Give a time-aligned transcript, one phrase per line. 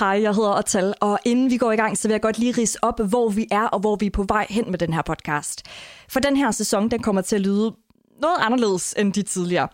[0.00, 2.52] Hej, jeg hedder Otal, og inden vi går i gang, så vil jeg godt lige
[2.52, 5.02] rise op, hvor vi er og hvor vi er på vej hen med den her
[5.02, 5.62] podcast.
[6.08, 7.74] For den her sæson, den kommer til at lyde
[8.20, 9.68] noget anderledes end de tidligere.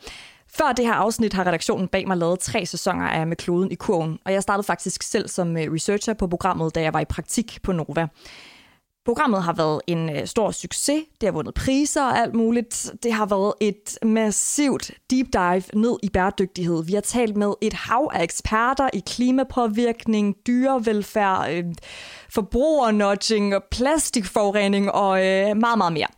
[0.48, 3.74] Før det her afsnit har redaktionen bag mig lavet tre sæsoner af Med kloden i
[3.74, 7.04] kurven, og jeg startede faktisk selv som øh, researcher på programmet, da jeg var i
[7.04, 8.06] praktik på Nova.
[9.06, 11.04] Programmet har været en øh, stor succes.
[11.20, 12.92] Det har vundet priser og alt muligt.
[13.02, 16.84] Det har været et massivt deep dive ned i bæredygtighed.
[16.84, 21.64] Vi har talt med et hav af eksperter i klimapåvirkning, dyrevelfærd, øh,
[22.30, 26.08] forbrugernudging og plastikforurening og øh, meget, meget mere.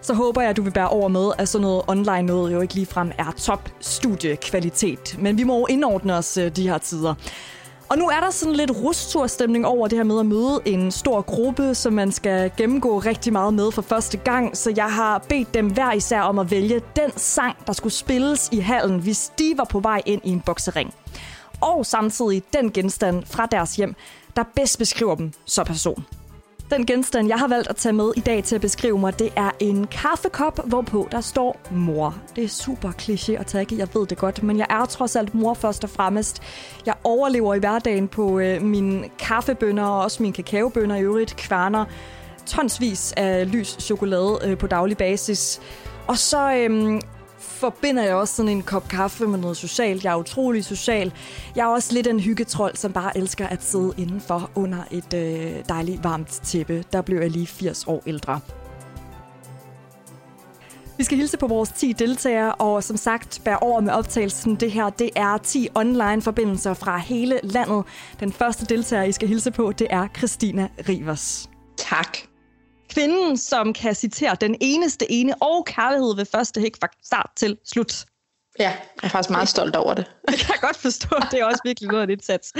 [0.02, 2.60] så håber jeg, at du vil bære over med, at sådan noget online noget jo
[2.60, 5.16] ikke ligefrem er top studiekvalitet.
[5.18, 7.14] Men vi må jo indordne os øh, de her tider.
[7.88, 11.20] Og nu er der sådan lidt rusturstemning over det her med at møde en stor
[11.20, 14.56] gruppe, som man skal gennemgå rigtig meget med for første gang.
[14.56, 18.48] Så jeg har bedt dem hver især om at vælge den sang, der skulle spilles
[18.52, 20.94] i hallen, hvis de var på vej ind i en boksering
[21.60, 23.94] og samtidig den genstand fra deres hjem,
[24.36, 26.04] der bedst beskriver dem som person.
[26.70, 29.32] Den genstand, jeg har valgt at tage med i dag til at beskrive mig, det
[29.36, 32.14] er en kaffekop, hvorpå der står mor.
[32.36, 35.34] Det er super kliché at tage, jeg ved det godt, men jeg er trods alt
[35.34, 36.42] mor først og fremmest.
[36.86, 41.84] Jeg overlever i hverdagen på øh, mine kaffebønder og også mine kakaobønder i øvrigt, kværner
[42.46, 45.60] tonsvis af lys chokolade øh, på daglig basis.
[46.06, 47.00] Og så øhm,
[47.56, 50.04] forbinder jeg også sådan en kop kaffe med noget socialt.
[50.04, 51.12] Jeg er utrolig social.
[51.56, 55.64] Jeg er også lidt en hyggetrold, som bare elsker at sidde indenfor under et øh,
[55.68, 56.84] dejligt varmt tæppe.
[56.92, 58.40] Der blev jeg lige 80 år ældre.
[60.98, 64.54] Vi skal hilse på vores 10 deltagere, og som sagt, bær over med optagelsen.
[64.54, 67.84] Det her, det er 10 online-forbindelser fra hele landet.
[68.20, 71.50] Den første deltager, I skal hilse på, det er Christina Rivers.
[71.76, 72.35] Tak
[72.88, 77.58] kvinden, som kan citere den eneste ene og kærlighed ved første hæk fra start til
[77.64, 78.04] slut.
[78.58, 80.04] Ja, jeg er faktisk meget stolt over det.
[80.28, 81.16] Det kan jeg godt forstå.
[81.30, 82.52] Det er også virkelig noget af dit sats.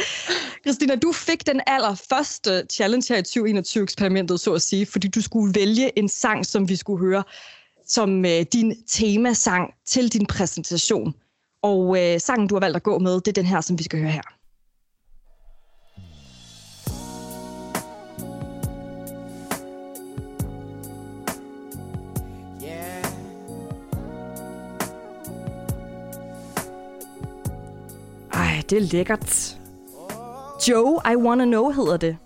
[0.65, 5.55] Christina, du fik den allerførste challenge her i 2021-eksperimentet, så at sige, fordi du skulle
[5.55, 7.23] vælge en sang, som vi skulle høre
[7.87, 11.15] som øh, din temasang til din præsentation.
[11.63, 13.83] Og øh, sangen, du har valgt at gå med, det er den her, som vi
[13.83, 14.36] skal høre her.
[28.71, 29.57] Det er lækkert.
[30.69, 32.17] Joe, I Wanna Know hedder det.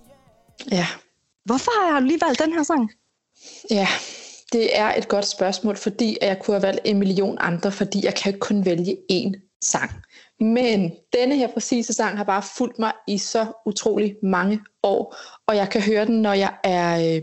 [0.70, 0.86] Ja.
[1.44, 2.90] Hvorfor har du lige valgt den her sang?
[3.70, 3.88] Ja,
[4.52, 8.14] det er et godt spørgsmål, fordi jeg kunne have valgt en million andre, fordi jeg
[8.14, 9.90] kan kun vælge én sang.
[10.40, 15.16] Men denne her præcise sang har bare fulgt mig i så utrolig mange år,
[15.46, 17.22] og jeg kan høre den, når jeg er øh,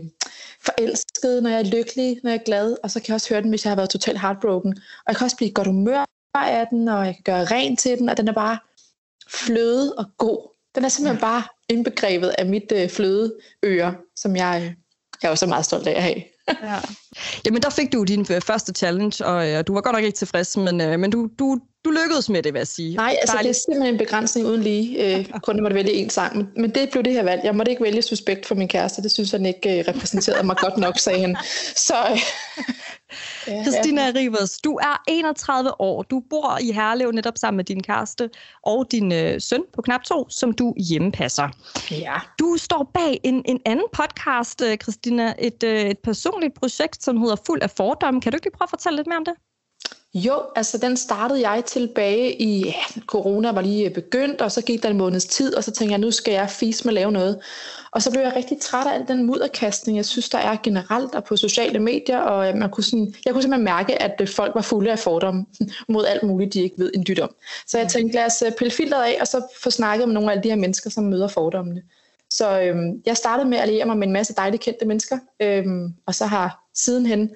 [0.66, 3.42] forelsket, når jeg er lykkelig, når jeg er glad, og så kan jeg også høre
[3.42, 4.72] den, hvis jeg har været totalt heartbroken.
[4.76, 6.04] Og jeg kan også blive godt humør
[6.34, 8.58] af den, og jeg kan gøre rent til den, og den er bare
[9.28, 10.54] fløde og god.
[10.74, 14.74] Den er simpelthen bare indbegrebet af mit øh, flødeøre, som jeg,
[15.22, 16.22] jeg er også meget stolt af at have.
[16.62, 16.80] ja.
[17.46, 20.16] Jamen, der fik du din øh, første challenge, og øh, du var godt nok ikke
[20.16, 22.96] tilfreds, men, øh, men du, du, du lykkedes med det, vil jeg sige.
[22.96, 23.54] Nej, altså Dejligt.
[23.54, 25.16] det er simpelthen en begrænsning uden lige.
[25.18, 26.36] Øh, kun måtte vælge en sang.
[26.36, 27.40] Men, men det blev det her valg.
[27.44, 29.02] Jeg måtte ikke vælge Suspekt for min kæreste.
[29.02, 31.36] Det synes han ikke øh, repræsenterede mig godt nok, sagde han.
[31.88, 32.18] Så, øh,
[33.54, 34.12] ja, Christina ja.
[34.14, 36.02] Rivers, du er 31 år.
[36.02, 38.30] Du bor i Herlev netop sammen med din kæreste
[38.62, 41.48] og din øh, søn på knap to, som du hjemmepasser.
[41.90, 42.14] Ja.
[42.38, 45.34] Du står bag en, en anden podcast, øh, Christina.
[45.38, 48.20] Et, øh, et personligt projekt, som hedder Fuld af fordomme.
[48.20, 49.34] Kan du ikke lige prøve at fortælle lidt mere om det?
[50.14, 54.62] Jo, altså den startede jeg tilbage i, ja, corona var lige øh, begyndt, og så
[54.62, 56.94] gik der en måneds tid, og så tænkte jeg, nu skal jeg fise med at
[56.94, 57.40] lave noget.
[57.90, 61.14] Og så blev jeg rigtig træt af al den mudderkastning, jeg synes, der er generelt
[61.14, 64.28] og på sociale medier, og øh, man kunne sådan, jeg kunne simpelthen mærke, at øh,
[64.28, 65.46] folk var fulde af fordomme
[65.88, 67.34] mod alt muligt, de ikke ved en dyt om.
[67.66, 70.42] Så jeg tænkte, lad os pille filteret af, og så få snakket med nogle af
[70.42, 71.82] de her mennesker, som møder fordommene.
[72.30, 75.94] Så øhm, jeg startede med at alliere mig med en masse dejligt kendte mennesker, øhm,
[76.06, 77.30] og så har sidenhen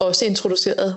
[0.00, 0.96] også introduceret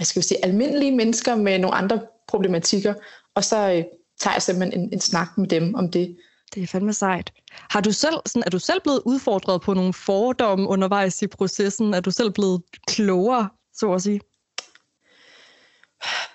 [0.00, 2.94] hvad skal vi sige, almindelige mennesker med nogle andre problematikker,
[3.34, 3.84] og så øh,
[4.20, 6.16] tager jeg simpelthen en, en snak med dem om det.
[6.54, 7.32] Det er fandme sejt.
[7.52, 11.94] Har du selv, sådan, er du selv blevet udfordret på nogle fordomme undervejs i processen?
[11.94, 14.20] Er du selv blevet klogere, så at sige?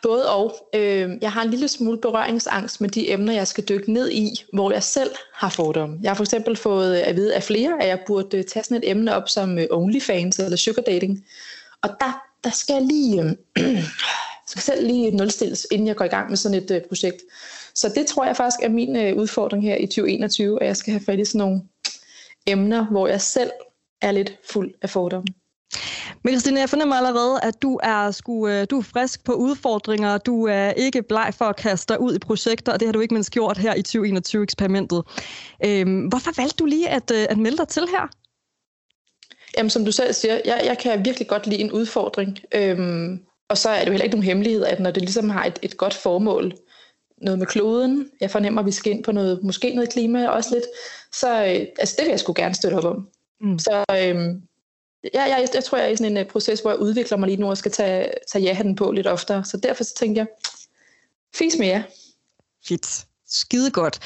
[0.04, 0.56] Både og.
[0.76, 4.30] Øh, jeg har en lille smule berøringsangst med de emner, jeg skal dykke ned i,
[4.54, 6.00] hvor jeg selv har fordomme.
[6.02, 8.90] Jeg har for eksempel fået at vide af flere, at jeg burde tage sådan et
[8.90, 11.26] emne op som øh, OnlyFans eller sugar dating.
[11.82, 13.22] Og der der skal jeg lige,
[13.60, 13.84] øh,
[14.48, 17.22] skal selv lige nulstilles, inden jeg går i gang med sådan et øh, projekt.
[17.76, 20.92] Så det tror jeg faktisk er min øh, udfordring her i 2021, at jeg skal
[20.92, 21.62] have fat i sådan nogle
[22.48, 23.52] emner, hvor jeg selv
[24.02, 25.28] er lidt fuld af fordomme.
[26.24, 30.18] Men Christine, jeg fornemmer allerede, at du er, sku, øh, du er frisk på udfordringer.
[30.18, 33.00] Du er ikke bleg for at kaste dig ud i projekter, og det har du
[33.00, 35.04] ikke mindst gjort her i 2021-eksperimentet.
[35.66, 38.10] Øhm, hvorfor valgte du lige at, øh, at melde dig til her?
[39.58, 42.40] Jamen, som du selv siger, jeg, jeg kan virkelig godt lide en udfordring.
[42.52, 43.20] Øhm,
[43.50, 45.60] og så er det jo heller ikke nogen hemmelighed, at når det ligesom har et,
[45.62, 46.54] et godt formål,
[47.18, 50.54] noget med kloden, jeg fornemmer, at vi skal ind på noget, måske noget klima også
[50.54, 50.66] lidt,
[51.14, 53.08] så øh, altså, det vil jeg sgu gerne støtte op om.
[53.42, 53.60] Mm.
[53.60, 54.42] Så øhm,
[55.14, 57.18] ja, jeg, jeg, jeg tror, jeg er i sådan en uh, proces, hvor jeg udvikler
[57.18, 59.46] mig lige nu og skal tage, tage ja-hatten på lidt oftere.
[59.46, 60.28] Så derfor så tænker jeg,
[61.36, 61.84] fis med jer.
[62.68, 63.06] Fedt.
[63.28, 64.00] Skide godt.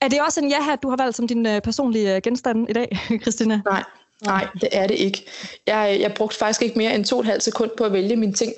[0.00, 2.98] Er det også en ja du har valgt som din uh, personlige genstand i dag,
[3.22, 3.60] Christina?
[3.64, 3.84] Nej,
[4.26, 5.26] Nej, det er det ikke.
[5.66, 8.16] Jeg, jeg brugte faktisk ikke mere end to og et halvt sekund på at vælge
[8.16, 8.52] mine ting.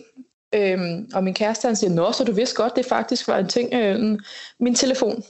[0.55, 3.49] Øhm, og min kæreste han siger, nå, så du vidste godt, det faktisk var en
[3.49, 3.75] ting.
[3.75, 4.19] Øhm,
[4.61, 5.23] min telefon.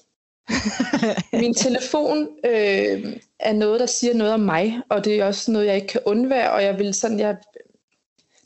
[1.43, 5.67] min telefon øh, er noget, der siger noget om mig, og det er også noget,
[5.67, 7.37] jeg ikke kan undvære, og jeg vil sådan, jeg,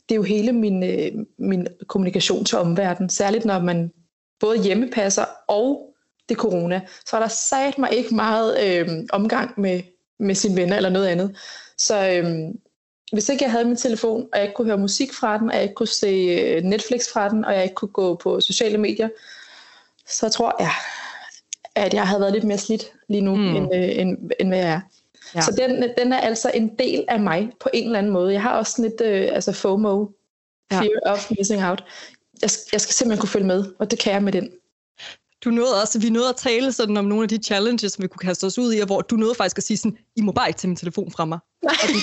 [0.09, 3.91] det er jo hele min, øh, min kommunikation til omverdenen, særligt når man
[4.39, 5.91] både hjemmepasser og
[6.29, 9.81] det corona, så er der sat mig ikke meget øh, omgang med,
[10.19, 11.37] med sine venner eller noget andet.
[11.85, 12.59] Så øhm,
[13.11, 15.55] hvis ikke jeg havde min telefon, og jeg ikke kunne høre musik fra den, og
[15.55, 18.77] jeg ikke kunne se øh, Netflix fra den, og jeg ikke kunne gå på sociale
[18.77, 19.09] medier,
[20.07, 20.71] så tror jeg,
[21.75, 23.55] at jeg havde været lidt mere slidt lige nu, mm.
[23.55, 24.81] end, øh, end, end hvad jeg er.
[25.35, 25.41] Ja.
[25.41, 28.33] Så den, den er altså en del af mig på en eller anden måde.
[28.33, 30.05] Jeg har også sådan lidt øh, altså FOMO,
[30.71, 31.11] fear ja.
[31.11, 31.83] of missing out.
[32.41, 34.51] Jeg, jeg skal simpelthen kunne følge med, og det kan jeg med den
[35.43, 38.07] du nåede også, vi nåede at tale sådan om nogle af de challenges, som vi
[38.07, 40.31] kunne kaste os ud i, og hvor du nåede faktisk at sige sådan, I må
[40.31, 41.39] bare ikke tage min telefon fra mig.
[41.63, 41.97] Og du,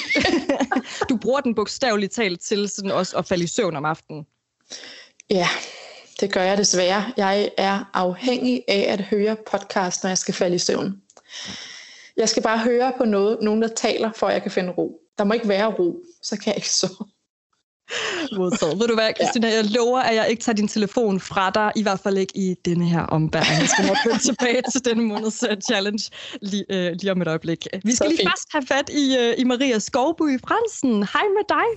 [1.14, 4.26] du bruger den bogstaveligt talt til sådan også at falde i søvn om aftenen.
[5.30, 5.48] Ja,
[6.20, 7.12] det gør jeg desværre.
[7.16, 11.02] Jeg er afhængig af at høre podcast, når jeg skal falde i søvn.
[12.16, 15.00] Jeg skal bare høre på noget, nogen, der taler, for at jeg kan finde ro.
[15.18, 17.06] Der må ikke være ro, så kan jeg ikke sove.
[18.36, 18.78] Modtaget.
[18.80, 21.82] Ved du hvad, Christina, jeg lover, at jeg ikke tager din telefon fra dig, i
[21.82, 23.60] hvert fald ikke i denne her ombæring.
[23.60, 26.10] Jeg skal nok vende tilbage til denne måneds uh, challenge
[26.42, 27.66] lige, uh, lige om et øjeblik.
[27.84, 30.92] Vi skal lige først have fat i, uh, i Maria Skovby Fransen.
[31.12, 31.68] Hej med dig.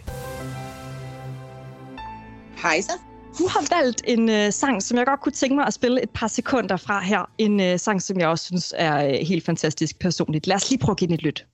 [2.64, 2.92] Hej så.
[3.38, 6.10] Du har valgt en uh, sang, som jeg godt kunne tænke mig at spille et
[6.10, 7.30] par sekunder fra her.
[7.38, 10.48] En uh, sang, som jeg også synes er uh, helt fantastisk personligt.
[10.48, 11.46] Lad os lige prøve at give den et lyt.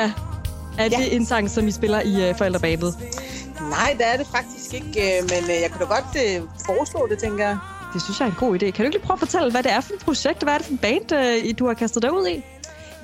[0.00, 0.12] Maria,
[0.78, 1.16] er det ja.
[1.16, 2.94] en sang, som I spiller i uh, forældrebadet?
[3.60, 7.06] Nej, det er det faktisk ikke, øh, men uh, jeg kunne da godt uh, foreslå
[7.10, 7.58] det, tænker jeg.
[7.94, 8.70] Det synes jeg er en god idé.
[8.70, 10.54] Kan du ikke lige prøve at fortælle, hvad det er for et projekt, og hvad
[10.54, 12.44] er det for en band, uh, du har kastet dig ud i?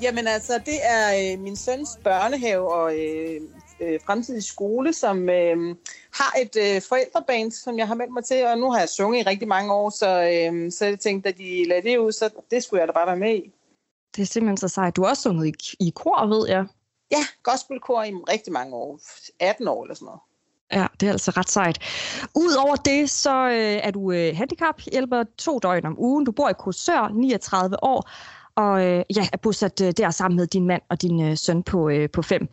[0.02, 3.42] Jamen altså, det er uh, min søns børnehave, og uh,
[3.80, 5.76] øh, fremtidig skole, som øh,
[6.14, 9.20] har et øh, forældreband, som jeg har meldt mig til, og nu har jeg sunget
[9.20, 12.30] i rigtig mange år, så, øh, så jeg tænkte, at de lagde det ud, så
[12.50, 13.52] det skulle jeg da bare være med i.
[14.16, 14.96] Det er simpelthen så sejt.
[14.96, 16.64] Du har også sunget i, i kor, ved jeg.
[17.10, 19.00] Ja, gospelkor i rigtig mange år.
[19.40, 20.20] 18 år eller sådan noget.
[20.72, 21.78] Ja, det er altså ret sejt.
[22.34, 26.25] Udover det, så øh, er du øh, handicap, hjælper to døgn om ugen.
[26.25, 28.10] Du bor i Korsør, 39 år,
[28.56, 31.62] og øh, ja, er bosat øh, der sammen med din mand og din øh, søn
[31.62, 32.48] på, øh, på fem.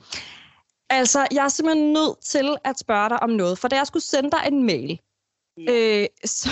[0.89, 4.03] Altså, jeg er simpelthen nødt til at spørge dig om noget, for da jeg skulle
[4.03, 4.99] sende dig en mail,
[5.69, 6.49] øh, så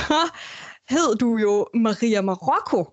[0.89, 2.85] hed du jo Maria Marokko.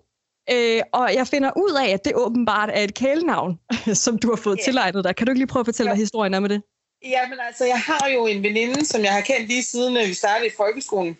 [0.51, 3.59] Øh, og jeg finder ud af, at det åbenbart er et kælenavn,
[4.05, 4.63] som du har fået Ja.
[4.63, 5.15] tilegnet dig.
[5.15, 5.95] Kan du ikke lige prøve at fortælle, Jo.
[5.95, 6.61] hvad historien er med det?
[7.05, 10.13] Jamen altså, jeg har jo en veninde, som jeg har kendt lige siden øh, vi
[10.13, 11.17] startede i folkeskolen.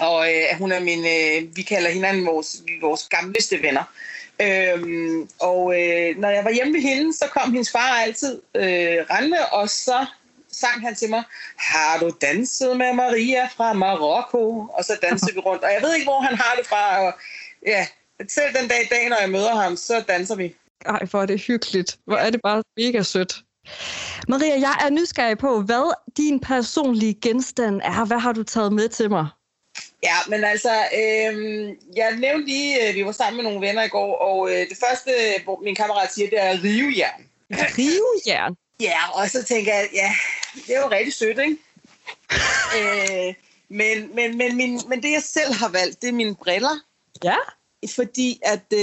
[0.00, 3.84] Og øh, hun er min, øh, vi kalder hinanden vores, vores gamleste venner.
[4.42, 8.96] Øhm, og øh, når jeg var hjemme ved hende, så kom hendes far altid øh,
[9.10, 10.06] rendende, og så
[10.52, 11.22] sang han til mig,
[11.56, 14.66] har du danset med Maria fra Marokko?
[14.72, 15.64] Og så dansede vi rundt.
[15.64, 17.06] Og jeg ved ikke, hvor han har det fra.
[17.06, 17.12] Og,
[17.66, 17.86] ja,
[18.28, 20.54] selv den dag i dag, når jeg møder ham, så danser vi.
[20.86, 21.98] Ej, hvor er det hyggeligt.
[22.04, 23.42] Hvor er det bare mega sødt.
[24.28, 28.04] Maria, jeg er nysgerrig på, hvad din personlige genstand er.
[28.04, 29.26] Hvad har du taget med til mig?
[30.02, 33.88] Ja, men altså, øh, jeg nævnte lige, at vi var sammen med nogle venner i
[33.88, 35.10] går, og øh, det første,
[35.44, 37.28] hvor min kammerat siger, det er rivejern.
[37.78, 38.56] Rivejern.
[38.80, 40.12] Ja, og så tænker jeg, ja,
[40.66, 41.56] det er jo rigtig sødt, ikke?
[42.78, 43.34] øh,
[43.68, 46.76] men, men, men, min, men det, jeg selv har valgt, det er mine briller,
[47.24, 47.36] Ja.
[47.88, 48.80] Fordi at øh,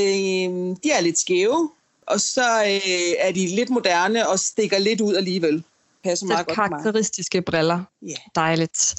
[0.84, 1.70] de er lidt skæve,
[2.08, 5.64] og så øh, er de lidt moderne og stikker lidt ud alligevel.
[6.04, 7.84] Passer er meget godt karakteristiske briller.
[8.02, 8.16] Ja.
[8.36, 8.96] Dejligt.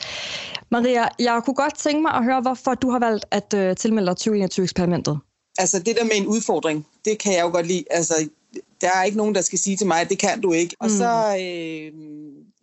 [0.70, 4.06] Maria, jeg kunne godt tænke mig at høre, hvorfor du har valgt at øh, tilmelde
[4.16, 5.18] dig 2021-eksperimentet.
[5.58, 7.84] altså det der med en udfordring, det kan jeg jo godt lide.
[7.90, 8.28] Altså,
[8.80, 10.76] der er ikke nogen, der skal sige til mig, at det kan du ikke.
[10.80, 10.96] Og Mm.
[10.96, 11.92] så øh,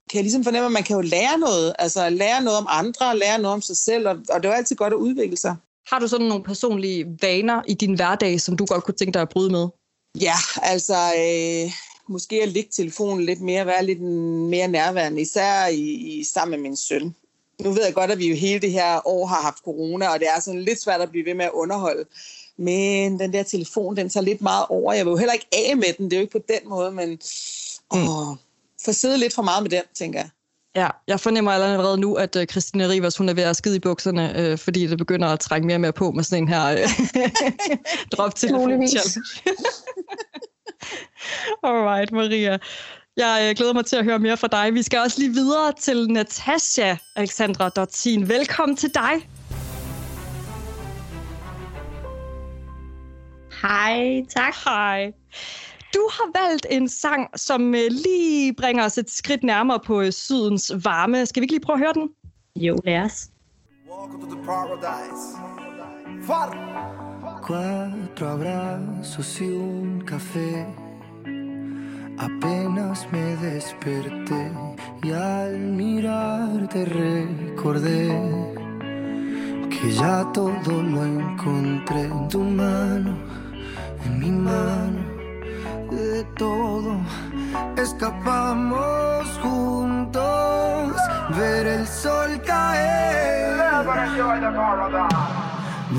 [0.10, 1.76] kan jeg ligesom fornemme, at man kan jo lære noget.
[1.80, 4.56] Altså lære noget om andre, lære noget om sig selv, og, og det er jo
[4.56, 5.56] altid godt at udvikle sig.
[5.88, 9.22] Har du sådan nogle personlige vaner i din hverdag, som du godt kunne tænke dig
[9.22, 9.68] at bryde med?
[10.22, 11.72] Ja, altså øh,
[12.08, 14.02] måske at lægge telefonen lidt mere, være lidt
[14.50, 17.16] mere nærværende, især i, i, sammen med min søn.
[17.62, 20.20] Nu ved jeg godt, at vi jo hele det her år har haft corona, og
[20.20, 22.06] det er sådan lidt svært at blive ved med at underholde.
[22.58, 24.94] Men den der telefon, den tager lidt meget over.
[24.94, 26.92] Jeg vil jo heller ikke af med den, det er jo ikke på den måde,
[26.92, 27.20] men
[27.92, 28.36] åh,
[28.86, 30.30] for sidde lidt for meget med den, tænker jeg.
[30.76, 33.80] Ja, jeg fornemmer allerede nu, at øh, Christina Rivers, hun er ved at skide i
[33.80, 36.66] bukserne, øh, fordi det begynder at trænge mere og mere på med sådan en her
[36.72, 36.78] øh,
[38.12, 39.18] drop Muligvis.
[41.64, 42.58] Alright, Maria.
[43.18, 44.74] Jeg øh, glæder mig til at høre mere fra dig.
[44.74, 48.30] Vi skal også lige videre til Natasha Alexandra Dottin.
[48.30, 49.30] Velkommen til dig.
[53.62, 54.54] Hej, tak.
[54.66, 55.12] Hej.
[55.96, 60.12] Du har valgt en sang, som øh, lige bringer os et skridt nærmere på øh,
[60.12, 61.26] sydens varme.
[61.26, 62.10] Skal vi ikke lige prøve at høre den?
[62.56, 63.30] Jo, lad os.
[63.90, 65.24] Welcome to the paradise.
[66.28, 66.48] Far.
[67.48, 70.66] Cuatro abrazos y un café.
[72.18, 74.52] Apenas me desperté
[75.04, 78.08] y al mirarte recordé
[79.70, 83.12] que ya todo lo encontré en tu mano,
[84.06, 85.15] en mi mano,
[85.96, 86.94] de todo
[87.78, 90.96] escapamos juntos,
[91.38, 93.16] ver el sol caer.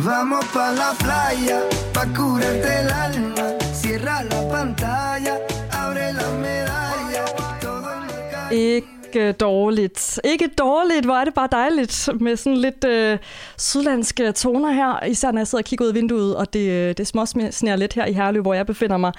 [0.04, 1.60] Vamos pa la playa,
[1.94, 3.46] pa curarte el alma.
[3.72, 5.34] Cierra la pantalla,
[5.70, 7.24] abre la medalla.
[7.60, 8.50] Todo en la.
[8.50, 10.20] Ikke dårligt.
[10.24, 13.18] Ikke dårligt, hvor er det bare dejligt med sådan lidt øh,
[13.58, 15.04] sydlandske toner her.
[15.06, 17.92] Især når jeg sidder og kigger ud af vinduet, og det, øh, det småsner lidt
[17.94, 19.12] her i Herlev, hvor jeg befinder mig.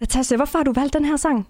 [0.00, 1.48] Natasha, hvorfor har du valgt den her sang?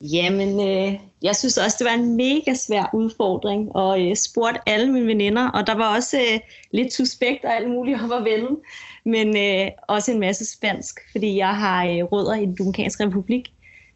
[0.00, 4.92] Jamen, øh, jeg synes også, det var en mega svær udfordring, og øh, spurgte alle
[4.92, 6.40] mine veninder, og der var også øh,
[6.72, 8.60] lidt suspekt og alt muligt om at vende,
[9.04, 13.48] men øh, også en masse spansk, fordi jeg har øh, rødder i den Dominikanske Republik,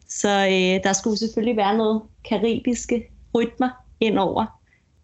[0.07, 3.03] så øh, der skulle selvfølgelig være noget karibiske
[3.35, 3.69] rytmer
[3.99, 4.45] indover.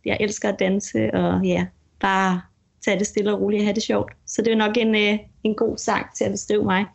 [0.06, 1.66] Jeg elsker at danse, og ja,
[2.00, 2.42] bare
[2.86, 4.12] tage det stille og roligt og have det sjovt.
[4.26, 6.86] Så det er nok en, øh, en god sang til at beskrive mig.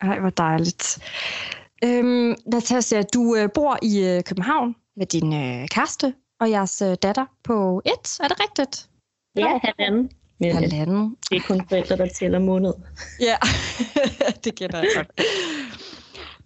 [0.00, 0.98] Ej, hvor dejligt.
[1.84, 6.96] Øhm, Natasja, du øh, bor i øh, København med din øh, kæreste og jeres øh,
[7.02, 8.20] datter på et.
[8.20, 8.88] Er det rigtigt?
[9.36, 10.10] Ja, halvanden.
[10.40, 11.16] Men øh, Halvanden.
[11.30, 12.72] det er kun forældre, der tæller måned.
[13.20, 13.36] Ja,
[14.44, 15.20] det kender jeg godt.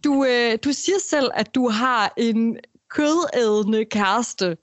[0.05, 2.57] Du, øh, du siger selv, at du har en
[2.91, 4.57] kødædende kæreste.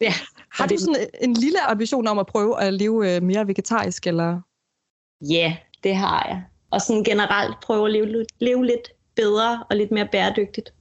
[0.00, 0.12] Ja,
[0.52, 4.40] Har du sådan en lille ambition om at prøve at leve øh, mere vegetarisk, eller?
[5.20, 6.42] Ja, det har jeg.
[6.72, 10.72] Og sådan generelt prøve at leve, lidt- leve lidt bedre og lidt mere bæredygtigt.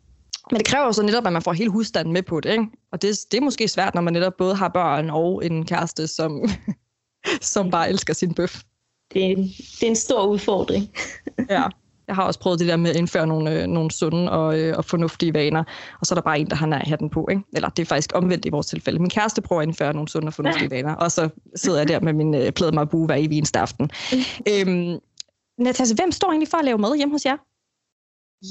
[0.52, 2.66] Men det kræver jo så netop, at man får hele husstanden med på det, ikke?
[2.92, 6.08] Og det, det er måske svært, når man netop både har børn og en kæreste,
[6.08, 6.42] som,
[7.54, 8.62] som bare elsker sin bøf.
[9.14, 10.90] Det er, en, det er en stor udfordring.
[11.50, 11.64] ja.
[12.08, 14.78] Jeg har også prøvet det der med at indføre nogle, øh, nogle sunde og, øh,
[14.78, 15.64] og fornuftige vaner,
[16.00, 17.28] og så er der bare en, der har hatten på.
[17.32, 17.42] Ikke?
[17.54, 19.00] Eller det er faktisk omvendt i vores tilfælde.
[19.00, 22.00] Min kæreste prøver at indføre nogle sunde og fornuftige vaner, og så sidder jeg der
[22.00, 23.90] med min øh, plade marabu hver evig eneste aften.
[24.50, 25.00] øhm,
[25.64, 27.38] Natasha, hvem står egentlig for at lave mad hjemme hos jer?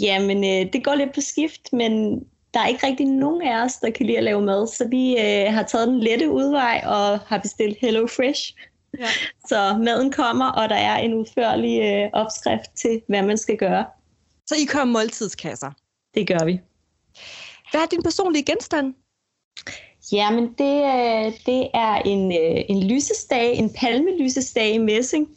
[0.02, 2.20] Jamen, øh, det går lidt på skift, men
[2.54, 5.18] der er ikke rigtig nogen af os, der kan lide at lave mad, så vi
[5.18, 8.54] øh, har taget den lette udvej og har bestilt Hello Fresh.
[8.98, 9.06] Ja.
[9.48, 13.84] Så maden kommer, og der er en udførlig øh, opskrift til, hvad man skal gøre.
[14.46, 15.70] Så I kører måltidskasser?
[16.14, 16.60] Det gør vi.
[17.70, 18.94] Hvad er din personlige genstand?
[20.12, 25.28] Jamen, det, øh, det er en, øh, en lysestage, en palmelysestage i messing.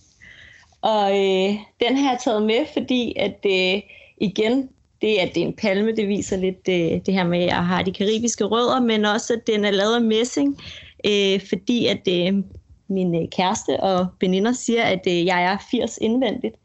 [0.83, 3.81] Og øh, den har jeg taget med, fordi at øh,
[4.17, 4.69] igen,
[5.01, 7.65] det at det er en palme, det viser lidt øh, det her med, at jeg
[7.65, 10.57] har de karibiske rødder, men også at den er lavet af messing,
[11.05, 12.43] øh, fordi at øh,
[12.87, 16.55] min øh, kæreste og veninder siger, at øh, jeg er 80 indvendigt.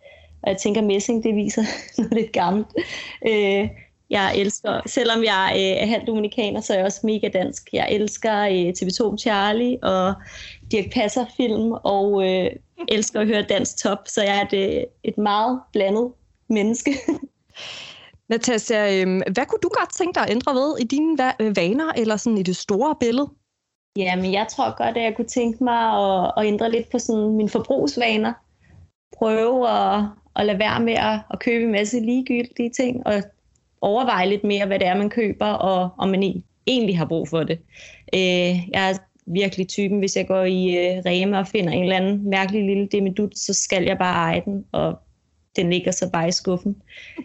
[0.43, 1.63] Og jeg tænker, messing, det viser
[1.99, 2.67] noget lidt gammelt.
[3.29, 3.69] Øh,
[4.11, 7.69] jeg elsker, selvom jeg øh, er halvt dominikaner, så er jeg også mega dansk.
[7.73, 10.15] Jeg elsker øh, TV2 Charlie og
[10.71, 12.51] Dirk Passer film, og øh,
[12.89, 16.13] elsker at høre dansk top, så jeg er et, et meget blandet
[16.49, 16.91] menneske.
[18.29, 21.19] Natasja, øh, hvad kunne du godt tænke dig at ændre ved i dine
[21.57, 23.29] vaner, eller sådan i det store billede?
[23.97, 27.37] Jamen, jeg tror godt, at jeg kunne tænke mig at, at ændre lidt på sådan
[27.37, 28.33] mine forbrugsvaner.
[29.19, 30.05] Prøve at,
[30.37, 33.23] at lade være med at, at købe en masse ligegyldige ting, og
[33.81, 37.43] overveje lidt mere, hvad det er, man køber, og om man egentlig har brug for
[37.43, 37.59] det.
[38.15, 41.97] Øh, jeg er virkelig typen, hvis jeg går i øh, Rema og finder en eller
[41.97, 44.99] anden mærkelig lille demidut, så skal jeg bare eje den, og
[45.57, 46.77] den ligger så bare i skuffen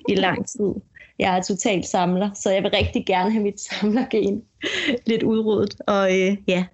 [0.09, 0.73] i lang tid.
[1.19, 4.43] Jeg er totalt samler, så jeg vil rigtig gerne have mit samlergen
[5.05, 5.75] lidt udryddet.
[5.87, 6.65] Og øh, ja,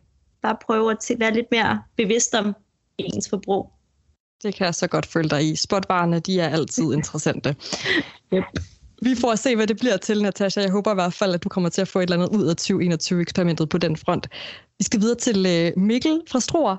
[0.42, 2.56] bare prøve at være lidt mere bevidst om
[2.98, 3.72] ens forbrug.
[4.44, 5.56] Det kan jeg så godt følge dig i.
[5.56, 7.56] Spotvarerne, de er altid interessante.
[8.34, 8.44] yep.
[9.02, 10.62] Vi får at se, hvad det bliver til, Natasha.
[10.62, 12.46] Jeg håber i hvert fald, at du kommer til at få et eller andet ud
[12.46, 14.28] af 2021-eksperimentet på den front.
[14.78, 16.78] Vi skal videre til øh, Mikkel fra Struer.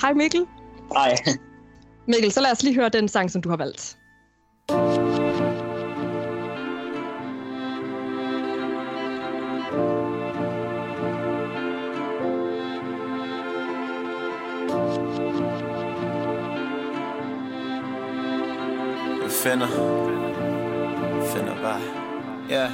[0.00, 0.46] Hej Mikkel.
[0.92, 1.16] Hej.
[2.08, 3.96] Mikkel, så lad os lige høre den sang, som du har valgt.
[19.50, 19.68] Finder.
[21.32, 21.80] Finder vej.
[22.48, 22.56] Ja.
[22.56, 22.70] Yeah.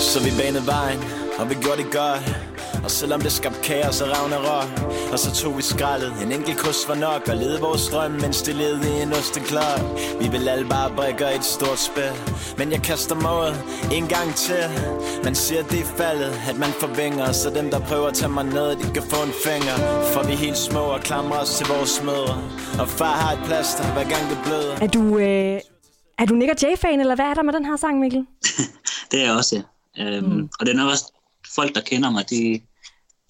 [0.00, 0.98] Så vi banede vejen
[1.38, 2.45] Og vi gjorde det godt
[2.86, 4.68] og selvom det skabte kaos og Ragnarok
[5.12, 6.12] Og så tog vi skraldet.
[6.22, 9.80] En enkelt kurs var nok Og lede vores drøm Mens det levede i en osteklok
[10.20, 12.12] Vi vil alle bare brække et stort spil.
[12.58, 13.48] Men jeg kaster mod
[13.98, 14.64] en gang til.
[15.24, 17.32] Man siger det er faldet At man forvinger.
[17.32, 19.76] Så dem der prøver at tage mig ned De kan få en finger.
[20.12, 22.36] For vi er helt små og klamrer os til vores mødre.
[22.80, 24.74] Og far har et plaster hver gang det bløder.
[24.84, 25.60] Er du, øh,
[26.20, 28.26] er du Nick J-fan, eller hvad er der med den her sang, Mikkel?
[29.10, 29.62] det er jeg også, ja.
[29.98, 30.48] Øhm, mm.
[30.60, 31.12] Og det er nok også
[31.54, 32.60] folk, der kender mig, de,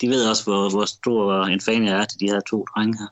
[0.01, 2.99] de ved også, hvor, hvor stor en fan jeg er til de her to drenge
[2.99, 3.07] her.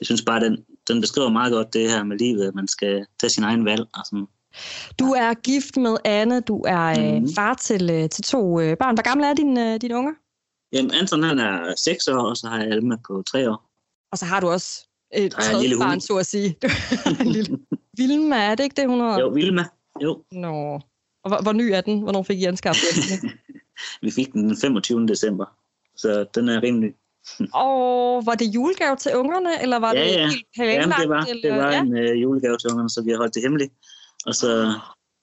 [0.00, 3.06] Jeg synes bare, den, den beskriver meget godt det her med livet, at man skal
[3.20, 3.80] tage sin egen valg.
[3.94, 4.26] Og sådan.
[4.98, 7.28] Du er gift med Anne, du er mm.
[7.34, 8.94] far til, øh, til to øh, børn.
[8.94, 10.12] Hvor gamle er dine, dine unger?
[10.72, 13.70] Jamen, Anton han er 6 år, og så har jeg Alma på 3 år.
[14.12, 16.56] Og så har du også et tredje barn, så at sige.
[17.34, 17.58] lille...
[17.98, 19.20] Vilma, er det ikke det, hun hedder?
[19.20, 19.64] Jo, Vilma.
[20.02, 20.22] Jo.
[20.32, 20.80] Nå.
[21.24, 22.00] Og hvor, hvor ny er den?
[22.00, 22.88] Hvornår fik I anskaffet
[23.22, 23.30] den?
[24.02, 25.06] Vi fik den den 25.
[25.06, 25.46] december
[25.96, 26.92] så den er rimelig.
[27.54, 30.28] Og var det julegave til ungerne, eller var ja, det ja.
[30.28, 30.98] helt planlagt?
[30.98, 31.50] Ja, det var, eller?
[31.50, 31.80] det var ja.
[31.80, 33.72] en uh, julegave til ungerne, så vi har holdt det hemmeligt.
[34.26, 34.80] Og så,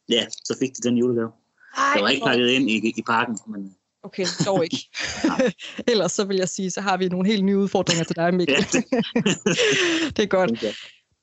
[0.10, 1.32] ja, så fik de den julegave.
[1.78, 3.76] Ej, det var ikke pakket ind i, i parken, men...
[4.04, 4.90] Okay, dog ikke.
[5.92, 8.56] Ellers så vil jeg sige, så har vi nogle helt nye udfordringer til dig, Mikkel.
[10.16, 10.52] Det er godt.
[10.52, 10.74] Okay.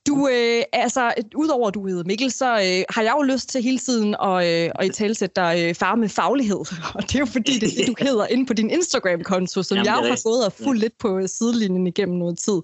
[0.09, 3.63] Du, øh, altså, udover at du hedder Mikkel, så øh, har jeg jo lyst til
[3.63, 6.57] hele tiden at, øh, at i talsætte dig øh, far med faglighed.
[6.97, 9.99] Og det er jo fordi, det du hedder inde på din Instagram-konto, som Jamen, jeg
[10.03, 10.85] jo har gået og fulgt ja.
[10.85, 12.61] lidt på sidelinjen igennem noget tid.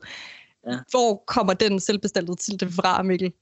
[0.70, 0.78] Ja.
[0.90, 3.33] Hvor kommer den selvbestaltede til det fra, Mikkel?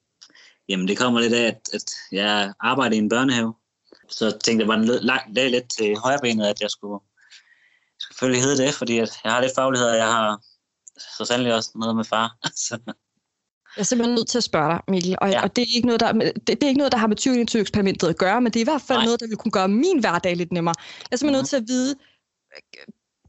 [0.68, 3.54] Jamen, det kommer lidt af, at, at jeg arbejder i en børnehave.
[4.08, 7.00] Så tænkte jeg, var den langt lag lidt til højrebenet, at jeg skulle,
[8.06, 10.40] selvfølgelig hedde det, fordi at jeg har lidt faglighed, og jeg har
[11.16, 12.36] så sandelig også noget med far.
[12.66, 12.78] så,
[13.76, 15.42] jeg er simpelthen nødt til at spørge dig, Mikkel, og, ja.
[15.42, 17.60] og det, er ikke noget, der, det, det er ikke noget, der har med 20
[17.60, 19.04] eksperimentet at gøre, men det er i hvert fald Nej.
[19.04, 20.74] noget, der vil kunne gøre min hverdag lidt nemmere.
[20.78, 21.38] Jeg er simpelthen mm-hmm.
[21.38, 21.94] nødt til at vide,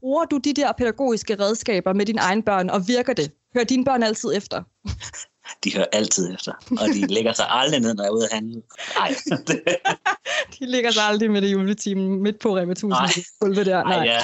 [0.00, 3.30] bruger du de der pædagogiske redskaber med dine egne børn, og virker det?
[3.54, 4.62] Hører dine børn altid efter?
[5.64, 6.52] de hører altid efter.
[6.70, 8.62] Og de lægger sig aldrig ned, når jeg er ude at handle.
[8.98, 9.14] Nej,
[9.46, 9.62] det,
[10.58, 13.64] De ligger sig aldrig med det juleteam midt på Rema 1000 Nej.
[13.64, 13.84] der.
[13.84, 14.20] nej, ja.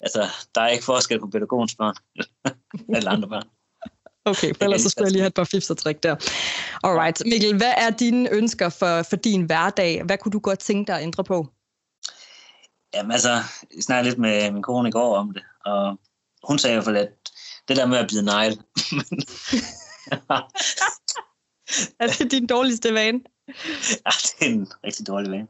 [0.00, 1.94] Altså, der er ikke forskel på pædagogens børn.
[2.96, 3.48] Eller andre børn.
[4.24, 6.16] Okay, for ellers så skulle jeg lige have et par fifs og trick der.
[6.84, 10.02] Alright, Mikkel, hvad er dine ønsker for, for din hverdag?
[10.04, 11.48] Hvad kunne du godt tænke dig at ændre på?
[12.94, 13.32] Jamen altså,
[13.74, 16.00] jeg snakkede lidt med min kone i går om det, og
[16.48, 17.08] hun sagde i hvert fald, at
[17.68, 18.58] det der med at bide negl,
[22.00, 23.20] Er det din dårligste vane?
[24.06, 24.10] ja,
[24.40, 25.48] det er en rigtig dårlig vane.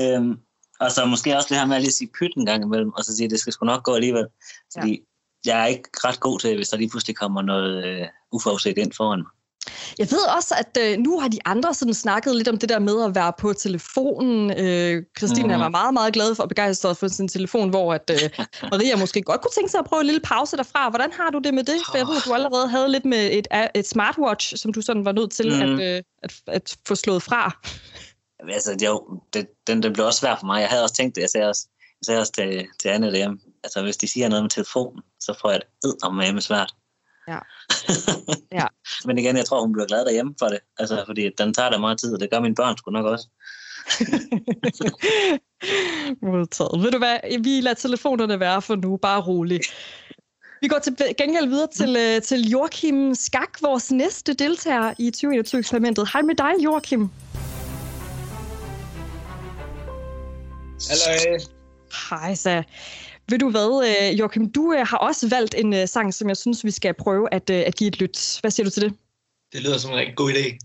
[0.00, 0.38] Øhm,
[0.80, 3.04] og så måske også det her med at lige sige pyt en gang imellem, og
[3.04, 4.26] så sige, at det skal sgu nok gå alligevel.
[4.72, 5.00] Fordi.
[5.46, 8.92] Jeg er ikke ret god til, hvis der lige pludselig kommer noget øh, uforudset ind
[8.96, 9.26] foran mig.
[9.98, 12.78] Jeg ved også, at øh, nu har de andre sådan snakket lidt om det der
[12.78, 14.50] med at være på telefonen.
[14.58, 15.60] Øh, Christine Mhm.
[15.60, 18.30] var meget, meget glad for og begejstret for sin telefon, hvor at, øh,
[18.72, 20.90] Maria måske godt kunne tænke sig at prøve en lille pause derfra.
[20.90, 21.74] Hvordan har du det med det?
[21.90, 25.04] For jeg ved, at du allerede havde lidt med et, et smartwatch, som du sådan
[25.04, 25.78] var nødt til Mhm.
[25.80, 27.50] at, øh, at, at få slået fra.
[28.52, 30.60] Altså, jo, det, den, den blev også svær for mig.
[30.60, 31.22] Jeg havde også tænkt det.
[31.22, 31.68] Jeg sagde også,
[32.00, 35.34] jeg sagde også til, til Anne derhjemme, altså hvis de siger noget med telefonen, så
[35.40, 36.74] får jeg det eddermame svært.
[37.28, 37.38] Ja.
[38.52, 38.66] Ja.
[39.04, 40.58] Men igen, jeg tror, hun bliver glad derhjemme for det.
[40.78, 43.28] Altså, fordi den tager da meget tid, og det gør mine børn sgu nok også.
[46.22, 46.82] Modtaget.
[46.82, 47.42] Ved du hvad?
[47.42, 48.96] Vi lader telefonerne være for nu.
[48.96, 49.60] Bare rolig.
[50.60, 56.08] Vi går til gengæld videre til, øh, til Joachim Skak, vores næste deltager i 2021-eksperimentet.
[56.12, 57.10] Hej med dig, Joachim.
[60.90, 61.38] Hallo.
[62.10, 62.62] Hej, så.
[63.30, 66.36] Ved du hvad, øh, Joachim, du øh, har også valgt en øh, sang, som jeg
[66.36, 68.38] synes, vi skal prøve at, øh, at give et lyt.
[68.40, 68.92] Hvad siger du til det?
[69.52, 70.58] Det lyder som en rigtig god idé.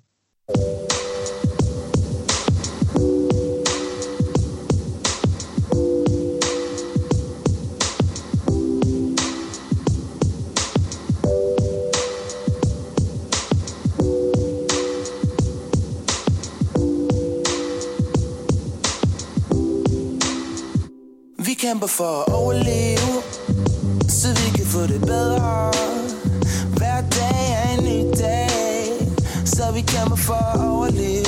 [21.58, 23.22] Kæmper for at overleve,
[24.10, 25.72] så vi kan få det bedre.
[26.78, 28.92] Hver dag er en ny dag,
[29.46, 31.26] så vi kæmper for at overleve.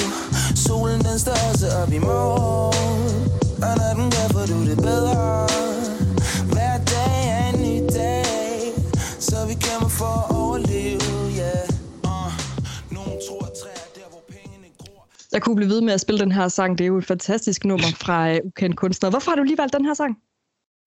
[0.55, 3.31] Solen den står også op i morgen,
[3.63, 5.47] og når den gør, får du det bedre.
[6.45, 8.73] Hver dag er en ny dag,
[9.19, 10.38] så vi kæmper for at
[15.31, 16.77] Jeg kunne blive ved med at spille den her sang.
[16.77, 19.09] Det er jo et fantastisk nummer fra øh, Ukendt Kunstner.
[19.09, 20.17] Hvorfor har du lige valgt den her sang?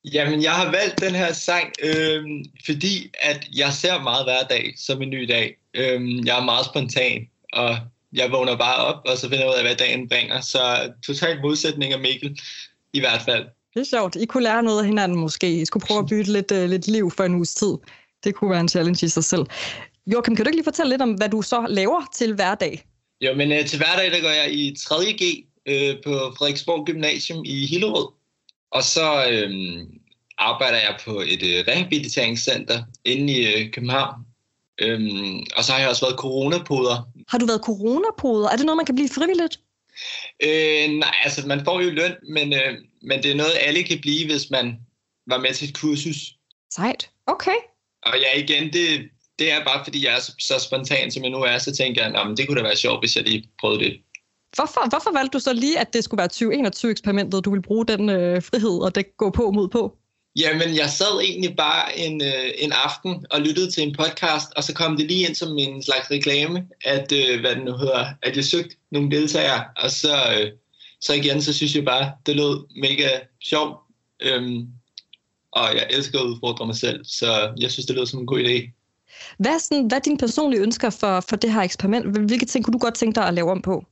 [0.05, 2.25] Jamen, jeg har valgt den her sang, øh,
[2.67, 5.57] fordi at jeg ser meget hver dag som en ny dag.
[5.75, 7.77] Øh, jeg er meget spontan, og
[8.13, 10.41] jeg vågner bare op, og så finder jeg ud af, hvad dagen bringer.
[10.41, 12.39] Så totalt modsætning af Mikkel,
[12.93, 13.45] i hvert fald.
[13.75, 14.17] Det er sjovt.
[14.17, 15.61] I kunne lære noget af hinanden måske.
[15.61, 17.75] I skulle prøve at bytte lidt, uh, lidt liv for en uges tid.
[18.25, 19.47] Det kunne være en challenge i sig selv.
[20.07, 22.85] Joachim, kan du ikke lige fortælle lidt om, hvad du så laver til hverdag?
[23.23, 27.67] Jo, men øh, til hverdag, der går jeg i 3.G øh, på Frederiksborg Gymnasium i
[27.67, 28.09] Hillerød.
[28.71, 29.51] Og så øh,
[30.39, 34.15] arbejder jeg på et øh, rehabiliteringscenter inde i øh, København.
[34.79, 37.09] Øhm, og så har jeg også været coronapoder.
[37.29, 38.49] Har du været coronapoder?
[38.49, 39.61] Er det noget, man kan blive frivilligt?
[40.43, 44.01] Øh, nej, altså man får jo løn, men, øh, men det er noget, alle kan
[44.01, 44.77] blive, hvis man
[45.27, 46.19] var med til et kursus.
[46.75, 47.11] Sejt.
[47.27, 47.59] Okay.
[48.03, 49.11] Og ja, igen, det,
[49.43, 52.03] det er bare fordi, jeg er så, så spontan, som jeg nu er, så tænker
[52.03, 53.93] jeg, at det kunne da være sjovt, hvis jeg lige prøvede det.
[54.57, 58.09] Hvorfor, hvorfor valgte du så lige, at det skulle være 2021-eksperimentet, du ville bruge den
[58.11, 59.97] øh, frihed og det gå på mod på?
[60.37, 64.65] Jamen, jeg sad egentlig bare en, øh, en aften og lyttede til en podcast, og
[64.65, 68.07] så kom det lige ind som en slags reklame, at, øh, hvad det nu hedder,
[68.23, 70.51] at jeg søgte nogle deltagere, og så, øh,
[71.01, 73.09] så igen, så synes jeg bare, det lød mega
[73.45, 73.77] sjovt,
[74.21, 74.67] øhm,
[75.53, 78.41] og jeg elsker at udfordre mig selv, så jeg synes, det lød som en god
[78.41, 78.82] idé.
[79.39, 82.07] Hvad er, sådan, hvad er dine personlige ønsker for, for det her eksperiment?
[82.07, 83.85] Hvilke ting kunne du godt tænke dig at lave om på?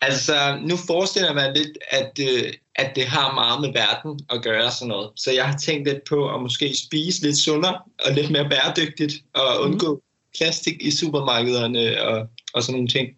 [0.00, 4.42] Altså, nu forestiller jeg mig lidt, at, øh, at det har meget med verden at
[4.42, 5.10] gøre sådan noget.
[5.16, 9.14] Så jeg har tænkt lidt på at måske spise lidt sundere og lidt mere bæredygtigt
[9.34, 10.00] og undgå mm.
[10.38, 13.08] plastik i supermarkederne og, og sådan nogle ting.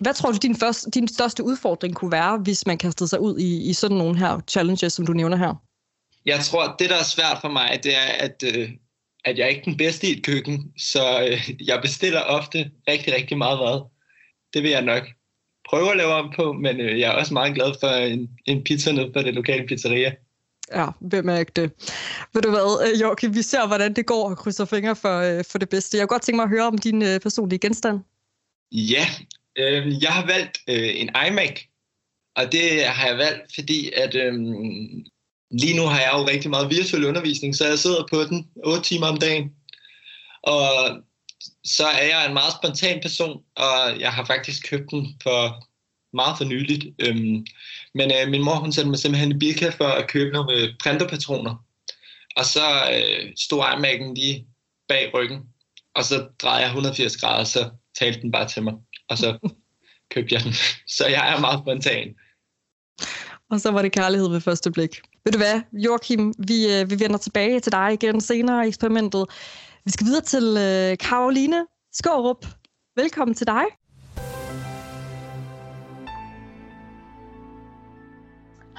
[0.00, 3.38] Hvad tror du, din, første, din største udfordring kunne være, hvis man kastede sig ud
[3.38, 5.54] i, i sådan nogle her challenges, som du nævner her?
[6.26, 8.70] Jeg tror, det der er svært for mig, det er, at, øh,
[9.28, 10.72] at jeg er ikke den bedste i et køkken.
[10.78, 13.80] Så øh, jeg bestiller ofte rigtig, rigtig meget mad.
[14.54, 15.02] Det vil jeg nok
[15.68, 18.64] prøve at lave om på, men øh, jeg er også meget glad for en, en
[18.64, 20.12] pizza ned på det lokale pizzeria.
[20.74, 21.70] Ja, hvem er ikke det?
[22.34, 25.44] Ved du hvad, øh, Joachim, vi ser, hvordan det går og krydser fingre for, øh,
[25.44, 25.96] for det bedste.
[25.96, 28.00] Jeg kunne godt tænke mig at høre om din øh, personlige genstand.
[28.72, 29.06] Ja,
[29.58, 31.60] øh, jeg har valgt øh, en iMac,
[32.36, 34.34] og det har jeg valgt, fordi at øh,
[35.50, 38.82] lige nu har jeg jo rigtig meget virtuel undervisning, så jeg sidder på den 8
[38.82, 39.52] timer om dagen.
[40.42, 40.62] Og
[41.64, 45.68] så er jeg en meget spontan person, og jeg har faktisk købt den for
[46.16, 46.86] meget for nyligt.
[46.98, 47.46] Øhm,
[47.94, 50.68] men øh, min mor hun sendte mig simpelthen i Bilka for at købe nogle øh,
[50.82, 51.64] printerpatroner.
[52.36, 54.46] Og så øh, stod iMac'en lige
[54.88, 55.40] bag ryggen,
[55.94, 58.74] og så drejede jeg 180 grader, så talte den bare til mig.
[59.08, 59.38] Og så
[60.14, 60.52] købte jeg den.
[60.86, 62.14] Så jeg er meget spontan.
[63.50, 65.00] Og så var det kærlighed ved første blik.
[65.28, 69.26] Ved du hvad, Joachim, vi, øh, vi vender tilbage til dig igen senere i eksperimentet.
[69.84, 72.46] Vi skal videre til øh, Karoline Skårup.
[72.96, 73.64] Velkommen til dig.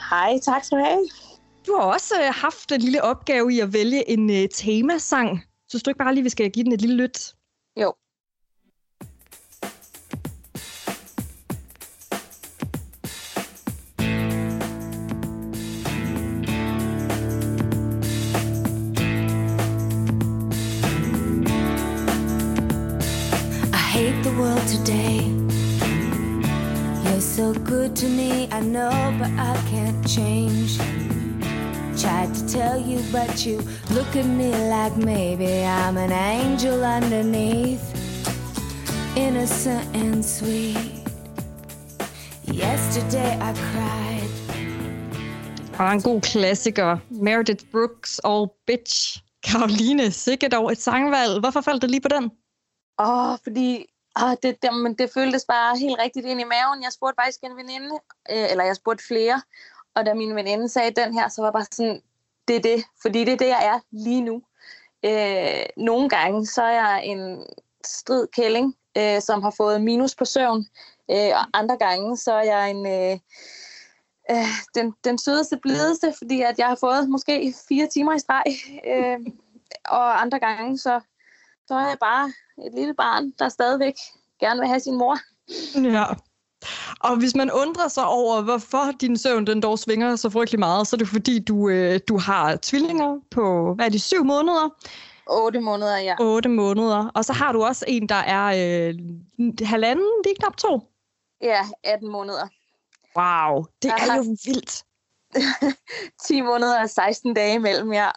[0.09, 1.07] Hej, tak skal du have.
[1.67, 5.43] Du har også øh, haft en lille opgave i at vælge en øh, temasang.
[5.69, 7.33] Synes du ikke bare lige, vi skal give den et lille lyt?
[24.39, 25.19] World today.
[27.03, 30.77] You're so good to me, I know, but I can't change.
[32.01, 33.57] Tried to tell you, but you
[33.93, 37.83] look at me like maybe I'm an angel underneath,
[39.17, 41.03] innocent and sweet.
[42.47, 44.29] Yesterday I cried.
[45.79, 46.97] Og er en god klassiker.
[47.09, 49.23] Meredith Brooks og Bitch.
[49.43, 51.39] Karoline, sikkert dog et sangvalg.
[51.39, 52.31] Hvorfor faldt det lige på den?
[52.99, 53.85] Åh, fordi
[54.23, 56.83] og det, det, men det føltes bare helt rigtigt ind i maven.
[56.83, 57.95] Jeg spurgte faktisk en veninde,
[58.31, 59.41] øh, eller jeg spurgte flere,
[59.95, 62.01] og da min veninde sagde den her, så var jeg bare sådan,
[62.47, 64.41] det er det, fordi det er det, jeg er lige nu.
[65.05, 67.45] Øh, nogle gange, så er jeg en
[67.85, 70.65] strid kælling, øh, som har fået minus på søvn,
[71.11, 72.85] øh, og andre gange, så er jeg en...
[72.87, 73.19] Øh,
[74.31, 78.43] øh, den, den sødeste, blideste, fordi at jeg har fået måske fire timer i streg.
[78.87, 79.19] Øh,
[79.85, 80.99] og andre gange, så,
[81.69, 82.33] så er jeg bare
[82.65, 83.93] et lille barn, der stadigvæk
[84.39, 85.17] gerne vil have sin mor.
[85.93, 86.05] Ja.
[86.99, 90.87] Og hvis man undrer sig over, hvorfor din søvn den dog svinger så frygtelig meget,
[90.87, 94.69] så er det fordi, du, øh, du har tvillinger på, hvad er det, syv måneder?
[95.27, 96.15] 8 måneder, ja.
[96.19, 97.11] 8 måneder.
[97.15, 98.95] Og så har du også en, der er øh,
[99.61, 100.81] halvanden, lige knap to.
[101.41, 102.47] Ja, 18 måneder.
[103.17, 104.15] Wow, det er Aha.
[104.15, 104.83] jo vildt.
[106.27, 108.09] 10 måneder og 16 dage imellem, ja.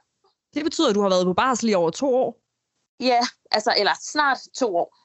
[0.54, 2.41] Det betyder, at du har været på barsel i over to år.
[3.02, 4.98] Ja, altså, eller snart to år.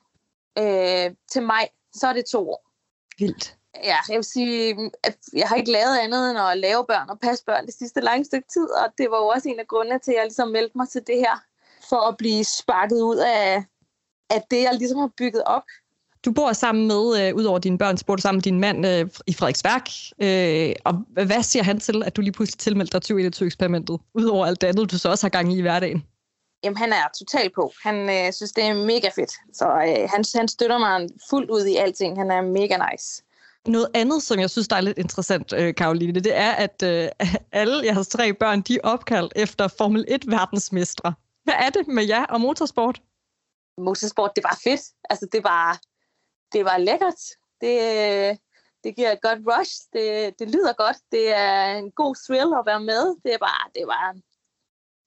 [0.60, 2.62] Øh, til mig, så er det to år.
[3.20, 3.58] Vildt.
[3.84, 7.20] Ja, jeg vil sige, at jeg har ikke lavet andet end at lave børn og
[7.20, 10.00] passe børn det sidste lange stykke tid, og det var jo også en af grundene
[10.00, 11.36] til, at jeg ligesom meldte mig til det her,
[11.90, 13.64] for at blive sparket ud af,
[14.30, 15.64] af det, jeg ligesom har bygget op.
[16.26, 18.88] Du bor sammen med, øh, udover dine børn, så bor du sammen med din mand
[18.88, 19.90] øh, i Frederiksværk.
[20.22, 20.94] Øh, og
[21.26, 24.92] hvad siger han til, at du lige pludselig tilmeldte dig 2021-eksperimentet, udover alt det andet,
[24.92, 26.04] du så også har gang i i hverdagen?
[26.64, 27.72] Jamen, han er totalt på.
[27.84, 29.32] Han øh, synes, det er mega fedt.
[29.54, 32.18] Så øh, han, han støtter mig fuldt ud i alting.
[32.18, 33.24] Han er mega nice.
[33.68, 37.10] Noget andet, som jeg synes, der er lidt interessant, øh, Karoline, det er, at øh,
[37.62, 41.14] alle jeres tre børn, de er opkaldt efter Formel 1-verdensmestre.
[41.44, 43.02] Hvad er det med jer og motorsport?
[43.78, 44.82] Motorsport, det var fedt.
[45.10, 45.80] Altså, det var,
[46.54, 47.22] det var lækkert.
[47.62, 48.36] Det, øh,
[48.84, 49.74] det giver et godt rush.
[49.94, 50.98] Det, det lyder godt.
[51.12, 53.16] Det er en god thrill at være med.
[53.24, 54.16] Det er bare, det var...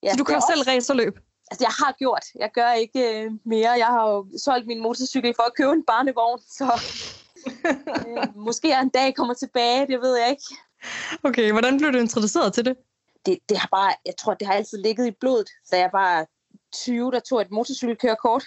[0.03, 1.19] Ja, så du det er kører selv racerløb?
[1.51, 2.25] Altså, jeg har gjort.
[2.35, 3.71] Jeg gør ikke øh, mere.
[3.71, 6.67] Jeg har jo solgt min motorcykel for at købe en barnevogn, så
[8.09, 10.57] øh, måske jeg en dag kommer tilbage, det ved jeg ikke.
[11.25, 12.77] Okay, hvordan blev du introduceret til det?
[13.27, 16.27] Det, det har bare, jeg tror, det har altid ligget i blodet, da jeg var
[16.73, 18.45] 20, der tog et motorcykelkørekort.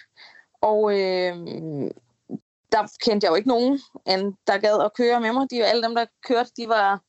[0.62, 1.36] Og øh,
[2.72, 5.48] der kendte jeg jo ikke nogen, end der gad at køre med mig.
[5.52, 7.02] De, alle dem, der kørte, de var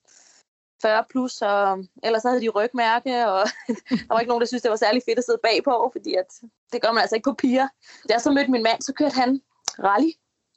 [0.85, 3.41] 40 plus, og ellers havde de rygmærke, og
[4.07, 6.31] der var ikke nogen, der synes det var særlig fedt at sidde bagpå, fordi at,
[6.73, 7.69] det gør man altså ikke på piger.
[8.09, 9.41] Da jeg så mødte min mand, så kørte han
[9.79, 10.13] rally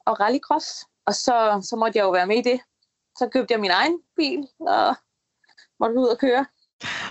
[0.06, 0.68] og rallycross,
[1.06, 1.36] og så,
[1.68, 2.60] så måtte jeg jo være med i det.
[3.18, 4.94] Så købte jeg min egen bil, og
[5.80, 6.46] måtte ud og køre.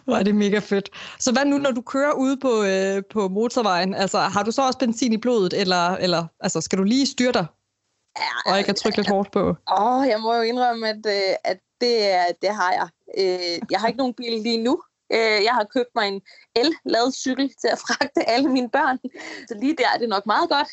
[0.08, 0.90] Er det mega fedt.
[1.20, 3.94] Så hvad nu, når du kører ude på, øh, på motorvejen?
[3.94, 7.32] Altså, har du så også benzin i blodet, eller, eller altså, skal du lige styre
[7.32, 7.46] dig?
[8.18, 9.56] Ja, og ikke at trykke lidt hårdt på?
[9.80, 12.88] Åh, jeg må jo indrømme, at, øh, at det, er- det har jeg.
[13.18, 14.82] Øh, jeg har ikke nogen bil lige nu.
[15.14, 16.22] Øh, jeg har købt mig en
[16.56, 18.98] el-ladet cykel til at fragte alle mine børn.
[19.48, 20.68] Så lige der er det nok meget godt.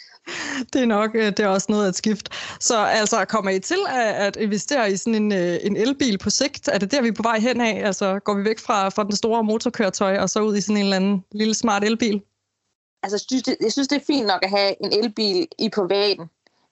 [0.73, 2.31] Det er nok øh, det er også noget at skifte.
[2.61, 6.31] Så altså, kommer I til at, at investere i sådan en, øh, en elbil på
[6.31, 6.69] sigt?
[6.69, 7.87] Er det der, vi er på vej hen af?
[7.87, 10.83] Altså, går vi væk fra, fra den store motorkøretøj og så ud i sådan en
[10.83, 12.23] eller anden lille smart elbil?
[13.03, 15.69] Altså, jeg synes, det, jeg synes, det er fint nok at have en elbil i
[15.75, 16.27] privaten.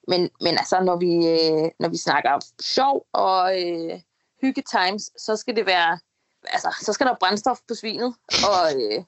[0.07, 3.99] Men, men altså, når vi, øh, når vi snakker sjov og øh,
[4.43, 5.99] hyggetimes, så skal det være,
[6.55, 8.15] altså, så skal der brændstof på svinet.
[8.49, 8.99] Og øh,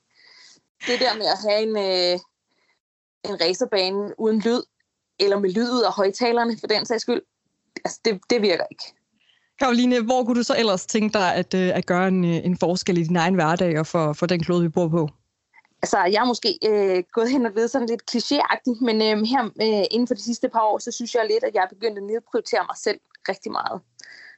[0.87, 2.19] det der med at have en, øh,
[3.29, 4.61] en racerbane uden lyd,
[5.19, 7.21] eller med lyd ud af højtalerne, for den sags skyld.
[7.85, 8.85] Altså, det, det virker ikke.
[9.59, 12.57] Karoline, hvor kunne du så ellers tænke dig at, øh, at gøre en, øh, en
[12.57, 15.09] forskel i din egen hverdag og for, for den klode, vi bor på?
[15.81, 19.43] Altså, jeg er måske øh, gået hen og blevet sådan lidt klichéagtig, men øh, her
[19.61, 21.97] øh, inden for de sidste par år, så synes jeg lidt, at jeg er begyndt
[21.97, 23.81] at nedprioritere mig selv rigtig meget.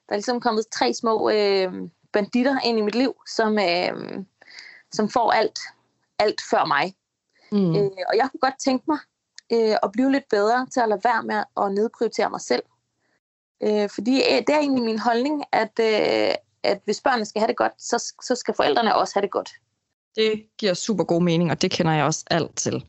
[0.07, 1.73] Der er ligesom kommet tre små øh,
[2.13, 4.23] banditter ind i mit liv, som, øh,
[4.91, 5.59] som får alt,
[6.19, 6.95] alt før mig.
[7.51, 7.75] Mm.
[7.75, 8.99] Øh, og jeg kunne godt tænke mig
[9.53, 12.63] øh, at blive lidt bedre til at lade være med at nedprioritere mig selv.
[13.63, 17.47] Øh, fordi øh, det er egentlig min holdning, at, øh, at hvis børnene skal have
[17.47, 19.49] det godt, så, så skal forældrene også have det godt.
[20.15, 22.85] Det giver super god mening, og det kender jeg også alt til.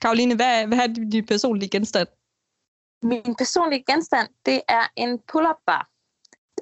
[0.00, 2.08] Karoline, hvad, hvad er din personlige genstand?
[3.02, 5.88] Min personlige genstand, det er en pull-up bar.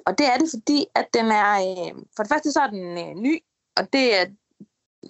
[0.07, 2.97] Og det er det, fordi at den er, øh, for det første så er den
[2.97, 3.43] øh, ny,
[3.77, 4.25] og det er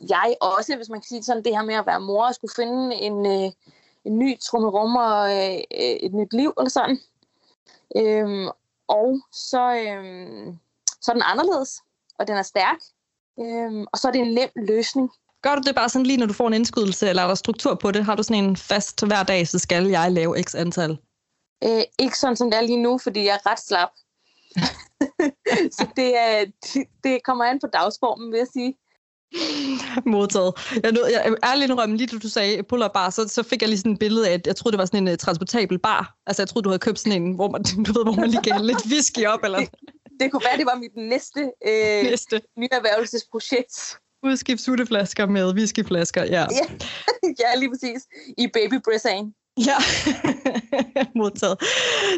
[0.09, 2.55] jeg også, hvis man kan sige sådan, det her med at være mor og skulle
[2.55, 3.51] finde en, øh,
[4.05, 5.57] en ny trummerum og øh,
[6.07, 6.99] et nyt liv eller sådan.
[7.95, 8.47] Øhm,
[8.87, 10.57] og så, øhm,
[11.01, 11.81] så er den anderledes,
[12.19, 12.79] og den er stærk,
[13.39, 15.11] øhm, og så er det en nem løsning.
[15.41, 17.75] Gør du det bare sådan lige, når du får en indskydelse, eller er der struktur
[17.75, 18.05] på det?
[18.05, 20.97] Har du sådan en fast hver dag, så skal jeg lave x antal?
[21.63, 23.89] Øh, ikke sådan, som det er lige nu, fordi jeg er ret slap.
[25.77, 28.77] så det, er, det, det kommer an på dagsformen, vil jeg sige.
[30.05, 30.53] Modtaget.
[30.83, 33.69] Jeg, nød, jeg ærligt indrømme, lige da du sagde pull bar, så, så fik jeg
[33.69, 36.15] lige sådan et billede af, at jeg troede, det var sådan en uh, transportabel bar.
[36.27, 38.41] Altså, jeg troede, du havde købt sådan en, hvor man, du ved, hvor man lige
[38.41, 39.43] gav lidt whisky op.
[39.43, 39.59] Eller...
[39.59, 39.69] Det,
[40.19, 42.41] det kunne være, det var mit næste, øh, næste.
[42.57, 43.99] nyerhvervelsesprojekt.
[44.23, 46.45] Udskift sutteflasker med whiskyflasker, ja.
[46.59, 46.65] ja.
[47.41, 48.01] ja, lige præcis.
[48.37, 49.33] I baby Bressan.
[49.57, 49.77] Ja,
[51.19, 51.57] modtaget.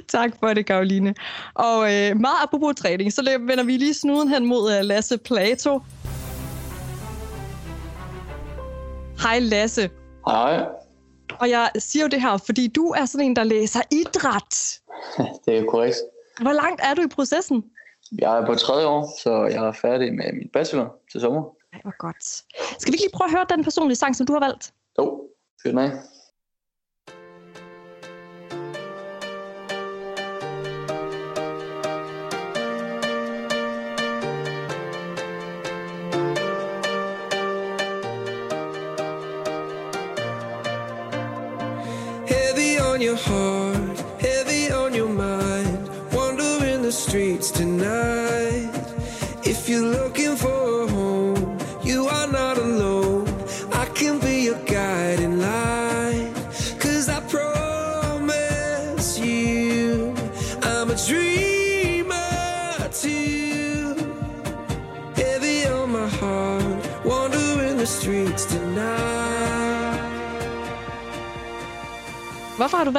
[0.07, 1.15] Tak for det, Karoline.
[1.53, 5.79] Og øh, meget apropos træning, så vender vi lige snuden hen mod uh, Lasse Plato.
[9.21, 9.89] Hej Lasse.
[10.27, 10.65] Hej.
[11.39, 14.79] Og jeg siger jo det her, fordi du er sådan en, der læser idræt.
[15.45, 15.97] Det er korrekt.
[16.41, 17.63] Hvor langt er du i processen?
[18.19, 21.43] Jeg er på tredje år, så jeg er færdig med min bachelor til sommer.
[21.73, 22.23] Ej, hvor godt.
[22.79, 24.73] Skal vi ikke lige prøve at høre den personlige sang, som du har valgt?
[24.99, 25.21] Jo,
[25.63, 25.91] den af.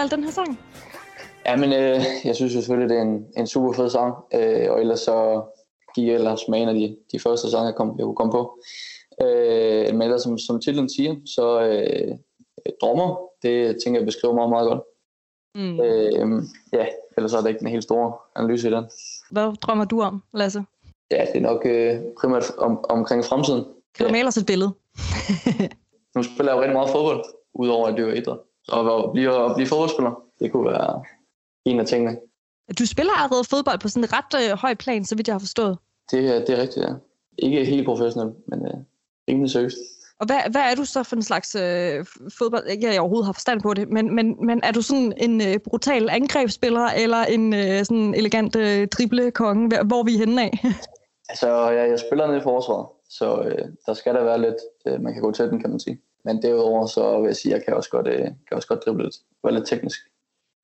[0.01, 0.61] Valgt den her sang?
[1.47, 4.15] Jamen, øh, jeg synes jo selvfølgelig, det er en, en super fed sang.
[4.35, 5.43] Øh, og ellers så
[5.95, 8.33] gik jeg ellers med en af de, de første sange, jeg, kom, jeg kunne komme
[8.33, 8.43] på.
[9.23, 12.11] Øh, men ellers, som, som titlen siger, så øh,
[12.81, 13.09] drømmer,
[13.43, 14.83] det tænker jeg beskriver meget, meget godt.
[15.55, 15.81] Mm.
[15.81, 16.87] Øh, ja,
[17.17, 18.85] ellers er det ikke en helt stor analyse i den.
[19.31, 20.65] Hvad drømmer du om, Lasse?
[21.11, 23.65] Ja, det er nok øh, primært om, omkring fremtiden.
[23.95, 24.71] Kan du male os et billede?
[26.15, 28.39] Nu spiller jeg jo rigtig meget fodbold, udover at det er idræt.
[28.69, 31.03] Og at blive, at blive fodboldspiller, det kunne være
[31.65, 32.19] en af tingene.
[32.79, 35.39] Du spiller allerede fodbold på sådan en ret øh, høj plan, så vidt jeg har
[35.39, 35.79] forstået.
[36.11, 36.93] Det, det er rigtigt, ja.
[37.39, 38.75] Ikke helt professionelt, men øh,
[39.29, 39.77] rimelig seriøst.
[40.21, 42.05] Og hvad, hvad er du så for en slags øh,
[42.39, 42.67] fodbold?
[42.67, 45.59] Ikke jeg overhovedet har forstand på det, men, men, men er du sådan en øh,
[45.59, 49.69] brutal angrebsspiller, eller en øh, sådan elegant øh, driblekonge?
[49.69, 50.51] Hvor- Hvor er vi henne af?
[51.33, 54.55] Altså, jeg, jeg spiller nede i forsvaret, så øh, der skal der være lidt,
[54.87, 56.01] øh, man kan gå til den, kan man sige.
[56.25, 58.85] Men derudover, så vil jeg sige, at jeg kan også godt, øh, kan også godt
[58.87, 59.17] drible lidt.
[59.45, 60.01] Være lidt teknisk.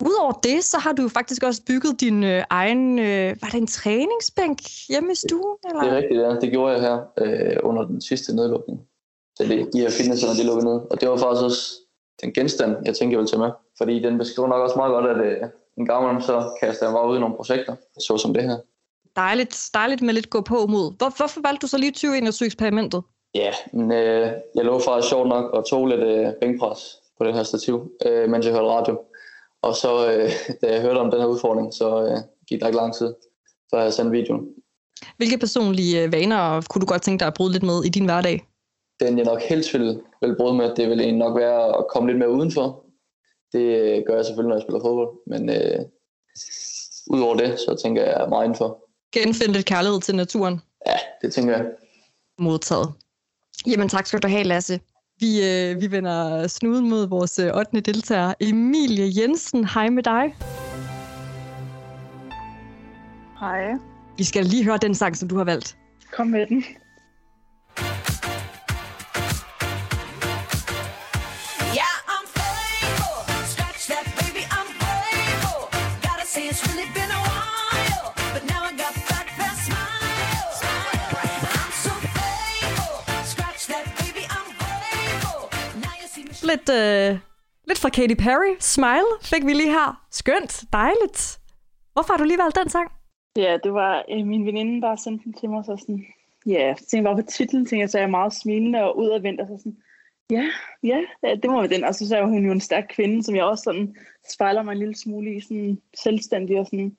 [0.05, 2.99] Udover det, så har du faktisk også bygget din øh, egen...
[2.99, 5.57] Øh, var det en træningsbænk hjemme i stuen?
[5.69, 5.83] Eller?
[5.83, 6.31] Det er rigtigt, ja.
[6.43, 8.81] Det gjorde jeg her øh, under den sidste nedlukning.
[9.37, 10.81] Så det, de her fitnesscenter, de lukkede ned.
[10.91, 11.63] Og det var faktisk også
[12.23, 13.51] den genstand, jeg tænkte, jeg ville tage med.
[13.79, 16.93] Fordi den beskriver nok også meget godt, at øh, en gang imellem, så kaster jeg
[16.93, 17.75] mig ud i nogle projekter,
[18.07, 18.59] så som det her.
[19.17, 20.87] Dejligt, dejligt med lidt gå på mod.
[20.99, 23.03] Hvor, hvorfor valgte du så lige 2021-eksperimentet?
[23.37, 26.81] Ja, men øh, jeg lå faktisk sjovt nok og tog lidt øh, bænkpres
[27.19, 29.01] på det her stativ, øh, mens jeg hørte radio.
[29.63, 30.31] Og så, øh,
[30.61, 32.19] da jeg hørte om den her udfordring, så øh,
[32.49, 33.15] gik der ikke lang tid,
[33.71, 34.49] før jeg sendte videoen.
[35.17, 38.05] Hvilke personlige øh, vaner kunne du godt tænke dig at bryde lidt med i din
[38.05, 38.47] hverdag?
[39.01, 42.09] Den jeg nok helst vil, vil bryde med, det vil egentlig nok være at komme
[42.09, 42.85] lidt mere udenfor.
[43.53, 45.11] Det øh, gør jeg selvfølgelig, når jeg spiller fodbold.
[45.27, 45.81] Men øh,
[47.11, 48.79] udover det, så tænker jeg meget indenfor.
[49.13, 50.61] Genfinde lidt kærlighed til naturen?
[50.87, 51.67] Ja, det tænker jeg.
[52.39, 52.89] Modtaget.
[53.67, 54.81] Jamen tak skal du have, Lasse.
[55.21, 57.81] Vi, øh, vi vender snuden mod vores øh, 8.
[57.81, 59.65] deltager, Emilie Jensen.
[59.65, 60.35] Hej med dig.
[63.41, 63.63] Hej.
[64.19, 65.77] Vi skal lige høre den sang, som du har valgt.
[66.13, 66.65] Kom med den.
[86.51, 87.19] Lidt, øh,
[87.69, 88.53] lidt fra Katy Perry.
[88.61, 90.07] Smile fik vi lige her.
[90.11, 90.65] Skønt.
[90.73, 91.39] Dejligt.
[91.93, 92.89] Hvorfor har du lige valgt den sang?
[93.37, 96.05] Ja, det var øh, min veninde, der sendte den til mig, så sådan,
[96.47, 98.99] ja, så tænkte jeg bare på titlen, tænkte jeg, så er jeg meget smilende og
[98.99, 99.77] udadvendt, og så sådan,
[100.31, 100.45] ja,
[100.83, 101.85] ja, ja, det må være den.
[101.85, 103.97] Og så er hun jo en stærk kvinde, som jeg også sådan
[104.33, 106.97] spejler mig en lille smule i, sådan selvstændig og sådan.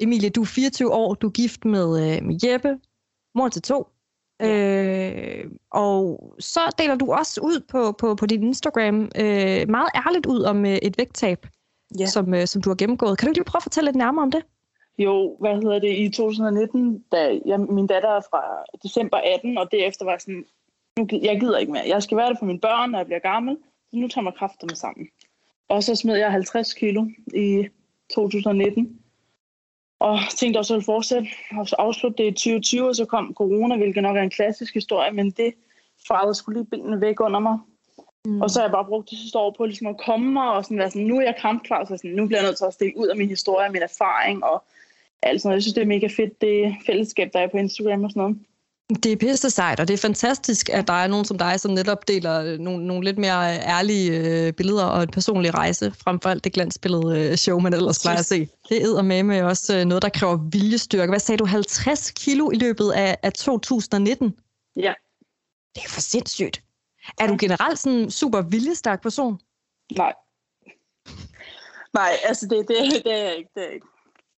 [0.00, 1.14] Emilie, du er 24 år.
[1.14, 2.78] Du er gift med, øh, med Jeppe.
[3.34, 3.88] Mor til to.
[4.42, 10.26] Øh, og så deler du også ud på, på, på din Instagram øh, meget ærligt
[10.26, 11.46] ud om øh, et vægttab,
[11.98, 12.06] Ja.
[12.06, 13.18] som, øh, som du har gennemgået.
[13.18, 14.42] Kan du ikke lige prøve at fortælle lidt nærmere om det?
[14.98, 18.42] Jo, hvad hedder det, i 2019, da jeg, min datter er fra
[18.82, 20.44] december 18, og derefter var jeg sådan,
[20.98, 21.82] nu, jeg gider ikke mere.
[21.86, 23.56] Jeg skal være der for mine børn, når jeg bliver gammel,
[23.90, 25.06] så nu tager jeg mig kræfter med sammen.
[25.68, 27.68] Og så smed jeg 50 kilo i
[28.14, 29.00] 2019,
[29.98, 31.28] og tænkte også, at jeg ville fortsætte,
[31.58, 34.74] og så afslutte det i 2020, og så kom corona, hvilket nok er en klassisk
[34.74, 35.54] historie, men det
[36.08, 37.58] farvede skulle lige benene væk under mig.
[38.24, 38.40] Mm.
[38.40, 40.64] Og så har jeg bare brugt det sidste år på ligesom at komme mig, og
[40.64, 42.74] sådan være sådan, nu er jeg kampklar, så sådan, nu bliver jeg nødt til at
[42.74, 44.64] stikke ud af min historie, min erfaring, og
[45.22, 45.56] alt sådan noget.
[45.56, 48.38] Jeg synes, det er mega fedt, det fællesskab, der er på Instagram og sådan noget.
[48.88, 51.70] Det er pisse sejt, og det er fantastisk, at der er nogen som dig, som
[51.70, 56.20] netop deler øh, nogle, nogle lidt mere ærlige øh, billeder og en personlig rejse, frem
[56.20, 58.48] for alt det glansbillede øh, show, man ellers plejer at se.
[58.68, 61.10] Det er med med også øh, noget, der kræver viljestyrke.
[61.10, 64.36] Hvad sagde du, 50 kilo i løbet af, af 2019?
[64.76, 64.94] Ja.
[65.74, 66.62] Det er for sindssygt.
[67.20, 69.40] Er du generelt sådan en super viljestærk person?
[69.96, 70.12] Nej.
[71.94, 73.50] Nej, altså det, det, det er jeg ikke.
[73.54, 73.86] Det er ikke.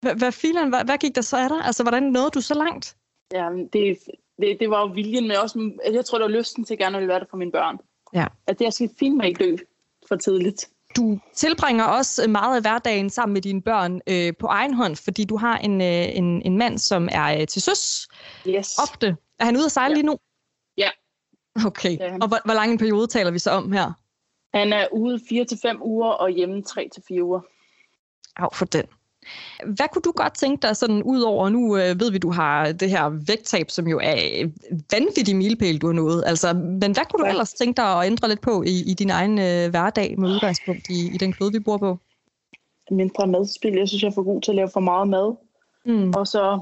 [0.01, 1.57] Hvad, hvad, filen, hvad, hvad gik der så af dig?
[1.63, 2.95] Altså, hvordan nåede du så langt?
[3.33, 3.97] Ja, det,
[4.41, 6.97] det, det var jo viljen, men også, jeg tror, det var lysten til at gerne
[6.97, 7.77] ville være der for mine børn.
[8.13, 8.27] Ja.
[8.47, 9.55] At jeg skal fint mig ikke dø
[10.07, 10.69] for tidligt.
[10.95, 15.23] Du tilbringer også meget af hverdagen sammen med dine børn øh, på egen hånd, fordi
[15.23, 18.07] du har en, øh, en, en mand, som er øh, til søs
[18.47, 18.77] yes.
[18.77, 19.17] ofte.
[19.39, 19.95] Er han ude at sejle ja.
[19.95, 20.17] lige nu?
[20.77, 20.89] Ja.
[21.65, 21.97] Okay.
[21.99, 22.17] Ja.
[22.21, 23.93] Og hvor, hvor lang en periode taler vi så om her?
[24.53, 27.41] Han er ude 4-5 uger og hjemme 3-4 uger.
[28.35, 28.85] Af for den.
[29.65, 32.71] Hvad kunne du godt tænke dig sådan ud over, nu øh, ved vi, du har
[32.71, 34.49] det her vægttab, som jo er
[34.91, 36.23] vanvittig milepæl, du har nået.
[36.25, 39.09] Altså, men hvad kunne du ellers tænke dig at ændre lidt på i, i din
[39.09, 41.99] egen øh, hverdag med udgangspunkt i, i den klode, vi bor på?
[42.91, 43.73] Mindre madspil.
[43.73, 45.35] Jeg synes, jeg er for god til at lave for meget mad.
[45.85, 46.13] Mm.
[46.15, 46.59] Og så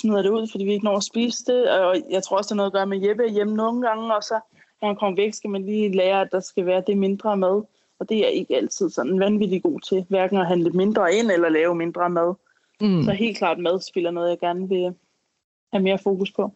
[0.00, 1.70] smider det ud, fordi vi ikke når at spise det.
[1.70, 4.16] Og jeg tror også, det er noget at gøre med Jeppe hjemme nogle gange.
[4.16, 4.40] Og så,
[4.80, 7.62] når han kommer væk, skal man lige lære, at der skal være det mindre mad.
[8.00, 10.04] Og det er jeg ikke altid sådan vanvittigt god til.
[10.08, 12.34] Hverken at handle mindre ind eller lave mindre mad.
[12.80, 13.02] Mm.
[13.02, 14.94] Så helt klart madspil er noget, jeg gerne vil
[15.72, 16.52] have mere fokus på.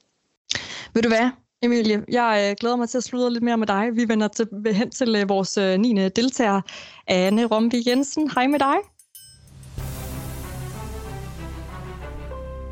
[0.95, 1.30] Ved du hvad,
[1.62, 2.05] Emilie?
[2.09, 3.97] Jeg øh, glæder mig til at sludre lidt mere med dig.
[3.97, 6.09] Vi vender til, hen til øh, vores øh, 9.
[6.09, 6.61] deltager,
[7.07, 8.30] Anne Romby Jensen.
[8.30, 8.76] Hej med dig.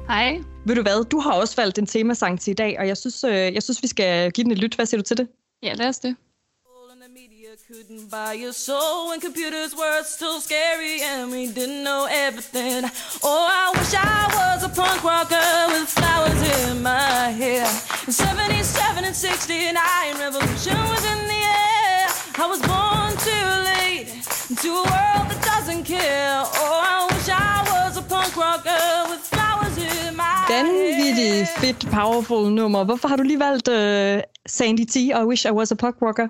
[0.09, 0.41] Hej.
[0.66, 3.25] Ved du hvad, du har også valgt en temasang til i dag, og jeg synes,
[3.25, 4.75] øh, jeg synes vi skal give den et lyt.
[4.75, 5.29] Hvad siger du til det?
[5.62, 6.16] Ja, lad os det.
[7.69, 12.83] Couldn't buy your soul when computers were still scary and we didn't know everything.
[13.23, 15.37] Oh, I wish I was a punk rocker
[15.69, 17.66] with flowers in my hair.
[18.07, 19.77] In 77 and 69,
[20.19, 22.09] revolution was in the air.
[22.41, 24.09] I was born too late
[24.62, 26.41] to a world that doesn't care.
[26.62, 30.64] Oh, I wish I was a punk rocker with flowers in my hair.
[30.64, 32.85] Vanvittigt fedt, powerful nummer.
[32.85, 35.97] Hvorfor har du lige valgt uh, Sandy T og I Wish I Was a Punk
[36.03, 36.29] Rocker?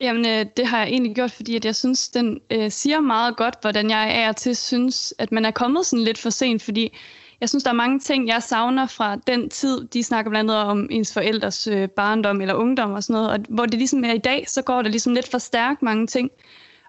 [0.00, 3.36] Jamen, øh, det har jeg egentlig gjort, fordi at jeg synes, den øh, siger meget
[3.36, 6.96] godt, hvordan jeg er til synes, at man er kommet sådan lidt for sent, fordi
[7.40, 9.88] jeg synes, der er mange ting, jeg savner fra den tid.
[9.88, 13.38] De snakker blandt andet om ens forældres øh, barndom eller ungdom og sådan noget, og
[13.48, 16.30] hvor det ligesom er i dag, så går det ligesom lidt for stærkt mange ting.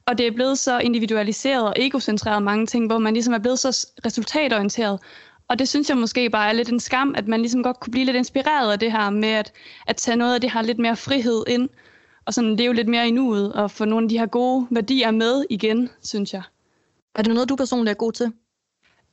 [0.05, 3.59] Og det er blevet så individualiseret og egocentreret mange ting, hvor man ligesom er blevet
[3.59, 4.99] så resultatorienteret.
[5.47, 7.91] Og det synes jeg måske bare er lidt en skam, at man ligesom godt kunne
[7.91, 9.53] blive lidt inspireret af det her med at,
[9.87, 11.69] at tage noget af det her lidt mere frihed ind,
[12.27, 15.11] og sådan leve lidt mere i nuet, og få nogle af de her gode værdier
[15.11, 16.41] med igen, synes jeg.
[17.15, 18.31] Er det noget, du personligt er god til?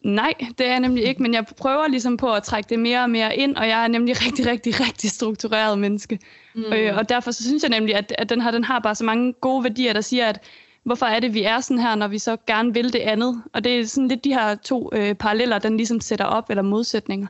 [0.04, 3.02] Nej, det er jeg nemlig ikke, men jeg prøver ligesom på at trække det mere
[3.02, 6.18] og mere ind, og jeg er nemlig rigtig, rigtig, rigtig struktureret menneske.
[6.54, 6.72] Mm.
[6.72, 9.04] Øh, og derfor så synes jeg nemlig, at, at den, her, den har bare så
[9.04, 10.40] mange gode værdier, der siger, at
[10.84, 13.42] hvorfor er det, vi er sådan her, når vi så gerne vil det andet?
[13.52, 16.62] Og det er sådan lidt de her to øh, paralleller, den ligesom sætter op, eller
[16.62, 17.26] modsætninger.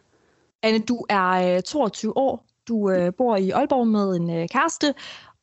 [0.62, 2.47] Anne, du er øh, 22 år.
[2.68, 4.95] Du øh, bor i Aalborg med en øh, kæreste,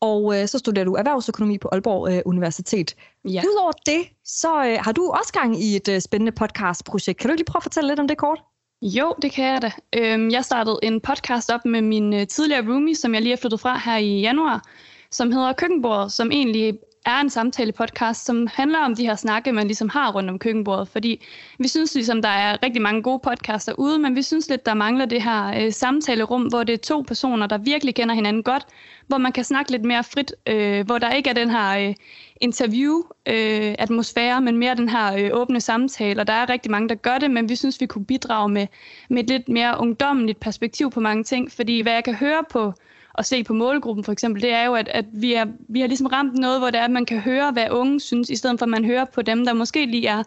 [0.01, 2.95] og øh, så studerer du erhvervsøkonomi på Aalborg øh, Universitet.
[3.25, 3.41] Ja.
[3.51, 7.19] Udover det, så øh, har du også gang i et øh, spændende podcastprojekt.
[7.19, 8.41] Kan du ikke lige prøve at fortælle lidt om det kort?
[8.81, 9.71] Jo, det kan jeg da.
[9.95, 13.37] Øhm, jeg startede en podcast op med min øh, tidligere roomie, som jeg lige er
[13.37, 14.63] flyttet fra her i januar,
[15.11, 19.67] som hedder Køkkenbordet, som egentlig er en samtale-podcast, som handler om de her snakke, man
[19.67, 20.87] ligesom har rundt om køkkenbordet.
[20.87, 21.25] Fordi
[21.59, 24.73] vi synes ligesom, der er rigtig mange gode podcaster ude, men vi synes lidt, der
[24.73, 28.67] mangler det her øh, samtalerum, hvor det er to personer, der virkelig kender hinanden godt,
[29.07, 31.95] hvor man kan snakke lidt mere frit, øh, hvor der ikke er den her øh,
[32.41, 36.21] interview-atmosfære, øh, men mere den her øh, åbne samtale.
[36.21, 38.67] Og der er rigtig mange, der gør det, men vi synes, vi kunne bidrage med,
[39.09, 41.51] med et lidt mere ungdommeligt perspektiv på mange ting.
[41.51, 42.73] Fordi hvad jeg kan høre på
[43.13, 45.87] og se på målgruppen for eksempel, det er jo, at, at vi, er, vi har
[45.87, 48.59] ligesom ramt noget, hvor det er, at man kan høre, hvad unge synes, i stedet
[48.59, 50.23] for at man hører på dem, der måske lige er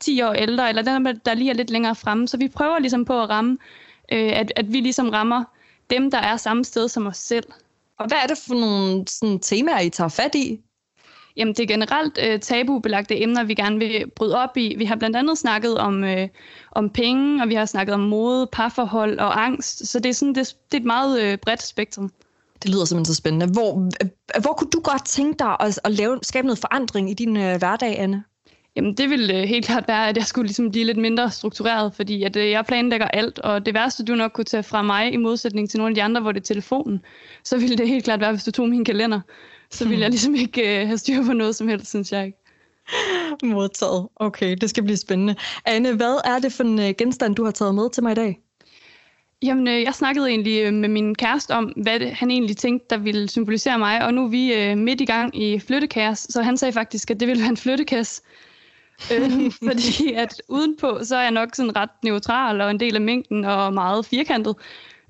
[0.00, 2.28] 10 år ældre, eller dem, der lige er lidt længere fremme.
[2.28, 3.58] Så vi prøver ligesom på at ramme,
[4.12, 5.44] øh, at, at vi ligesom rammer
[5.90, 7.44] dem, der er samme sted som os selv.
[7.98, 10.60] Og hvad er det for nogle sådan, temaer, I tager fat i?
[11.36, 14.74] Jamen, det er generelt øh, tabubelagte emner, vi gerne vil bryde op i.
[14.78, 16.28] Vi har blandt andet snakket om, øh,
[16.72, 19.86] om penge, og vi har snakket om mode, parforhold og angst.
[19.86, 22.12] Så det er, sådan, det, det er et meget øh, bredt spektrum.
[22.62, 23.46] Det lyder simpelthen så spændende.
[23.46, 27.14] Hvor, øh, hvor kunne du godt tænke dig at, at lave, skabe noget forandring i
[27.14, 28.24] din øh, hverdag, Anne?
[28.76, 31.94] Jamen, det ville øh, helt klart være, at jeg skulle ligesom blive lidt mindre struktureret,
[31.94, 35.12] fordi at, øh, jeg planlægger alt, og det værste, du nok kunne tage fra mig,
[35.12, 37.00] i modsætning til nogle af de andre, hvor det er telefonen,
[37.44, 39.20] så ville det helt klart være, hvis du tog min kalender.
[39.70, 42.38] Så ville jeg ligesom ikke øh, have styr på noget som helst, synes jeg ikke.
[43.42, 44.08] Modtaget.
[44.16, 45.34] Okay, det skal blive spændende.
[45.64, 48.38] Anne, hvad er det for en genstand, du har taget med til mig i dag?
[49.42, 52.86] Jamen, øh, jeg snakkede egentlig øh, med min kæreste om, hvad det, han egentlig tænkte,
[52.90, 56.42] der ville symbolisere mig, og nu er vi øh, midt i gang i flyttekaos, så
[56.42, 58.22] han sagde faktisk, at det ville være en flyttekasse.
[59.12, 63.00] øh, fordi at udenpå, så er jeg nok sådan ret neutral og en del af
[63.00, 64.56] mængden og meget firkantet.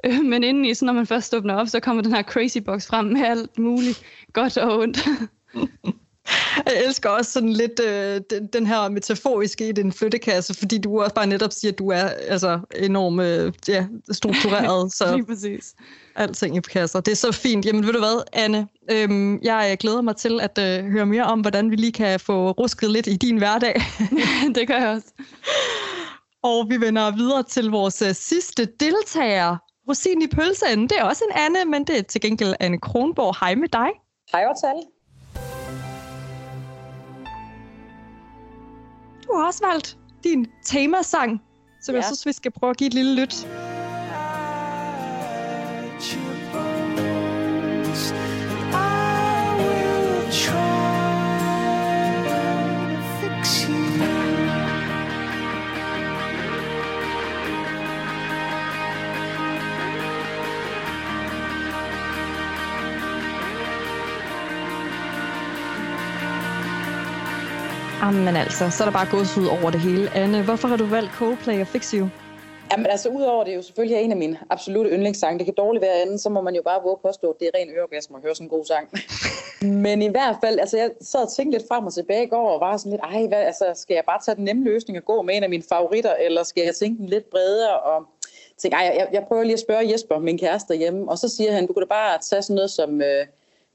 [0.05, 2.87] Øh, men indeni, så når man først åbner op, så kommer den her crazy box
[2.87, 4.03] frem med alt muligt
[4.33, 4.99] godt og ondt.
[6.67, 11.03] Jeg elsker også sådan lidt øh, den, den her metaforiske i din flyttekasse, fordi du
[11.03, 14.93] også bare netop siger, at du er altså, enormt øh, ja, struktureret.
[14.99, 15.75] Så Lige præcis.
[16.17, 17.01] Alting i kasser.
[17.01, 17.67] Det er så fint.
[17.67, 18.69] Jamen ved du hvad, Anne?
[18.91, 22.51] Øhm, jeg glæder mig til at øh, høre mere om, hvordan vi lige kan få
[22.51, 23.83] rusket lidt i din hverdag.
[24.55, 25.09] det gør jeg også.
[26.43, 29.57] Og vi vender videre til vores øh, sidste deltager.
[29.89, 30.83] Rosin i pølsen.
[30.83, 33.37] Det er også en Anne, men det er til gengæld Anne Kronborg.
[33.41, 33.89] Hej med dig.
[34.33, 34.67] Hej også
[39.29, 41.41] Du har også valgt din temasang,
[41.81, 41.97] som ja.
[41.97, 43.47] jeg synes, vi skal prøve at give et lille lyt.
[68.03, 70.11] Jamen altså, så er der bare gået ud over det hele.
[70.15, 72.09] Anne, hvorfor har du valgt Coldplay og Fix You?
[72.73, 75.39] Jamen altså, udover det er jo selvfølgelig er en af mine absolutte yndlingssange.
[75.39, 77.59] Det kan dårligt være andet, så må man jo bare våge påstå, at det er
[77.59, 78.89] ren øregasm at høre sådan en god sang.
[79.87, 82.51] Men i hvert fald, altså jeg sad og tænkte lidt frem og tilbage i går,
[82.51, 85.05] og var sådan lidt, ej, hvad, altså, skal jeg bare tage den nemme løsning og
[85.05, 87.79] gå med en af mine favoritter, eller skal jeg tænke den lidt bredere?
[87.79, 88.07] Og
[88.59, 91.53] tænke, ej, jeg, jeg prøver lige at spørge Jesper, min kæreste derhjemme, og så siger
[91.53, 93.03] han, du kunne da bare tage sådan noget som...
[93.03, 93.27] Øh,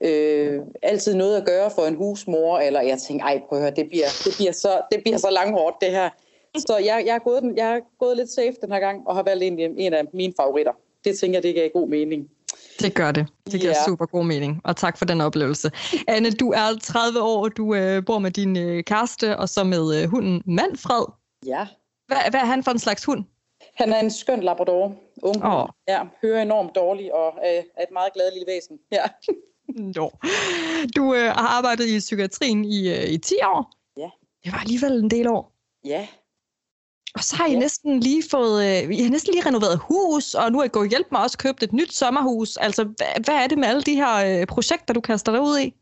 [0.04, 3.76] øh, altid noget at gøre for en husmor, eller jeg tænker, ej, prøv at høre,
[3.76, 6.10] det bliver, det bliver, så, det bliver så langhårdt, det her.
[6.58, 9.24] Så jeg, jeg, er gået, jeg er gået lidt safe den her gang, og har
[9.24, 10.72] valgt en, en af mine favoritter.
[11.04, 12.30] Det tænker jeg, det giver god mening.
[12.80, 13.28] Det gør det.
[13.52, 13.86] Det giver ja.
[13.86, 15.72] super god mening, og tak for den oplevelse.
[16.08, 20.02] Anne, du er 30 år, du øh, bor med din øh, kæreste, og så med
[20.02, 21.06] øh, hunden Manfred.
[21.46, 21.68] Ja.
[22.08, 23.24] Hvad, hvad er han for en slags hund?
[23.76, 24.96] Han er en skøn labrador.
[25.22, 25.46] Ung.
[25.46, 25.68] Åh.
[25.88, 28.80] Ja, hører enormt dårligt og øh, er et meget glad lille væsen.
[28.92, 29.04] Ja.
[29.98, 30.12] Jo.
[30.96, 33.72] Du øh, har arbejdet i psykiatrien i, øh, i 10 år.
[33.98, 34.10] Ja.
[34.44, 35.54] Det var alligevel en del år.
[35.86, 36.08] Ja.
[37.16, 37.60] Og så har I ja.
[37.60, 40.90] næsten lige fået, øh, I har næsten lige renoveret hus, og nu er I gået
[40.90, 42.58] hjælp mig også købt et nyt sommerhus.
[42.58, 45.60] Altså, hvad, hvad er det med alle de her øh, projekter, du kaster dig ud
[45.60, 45.74] i?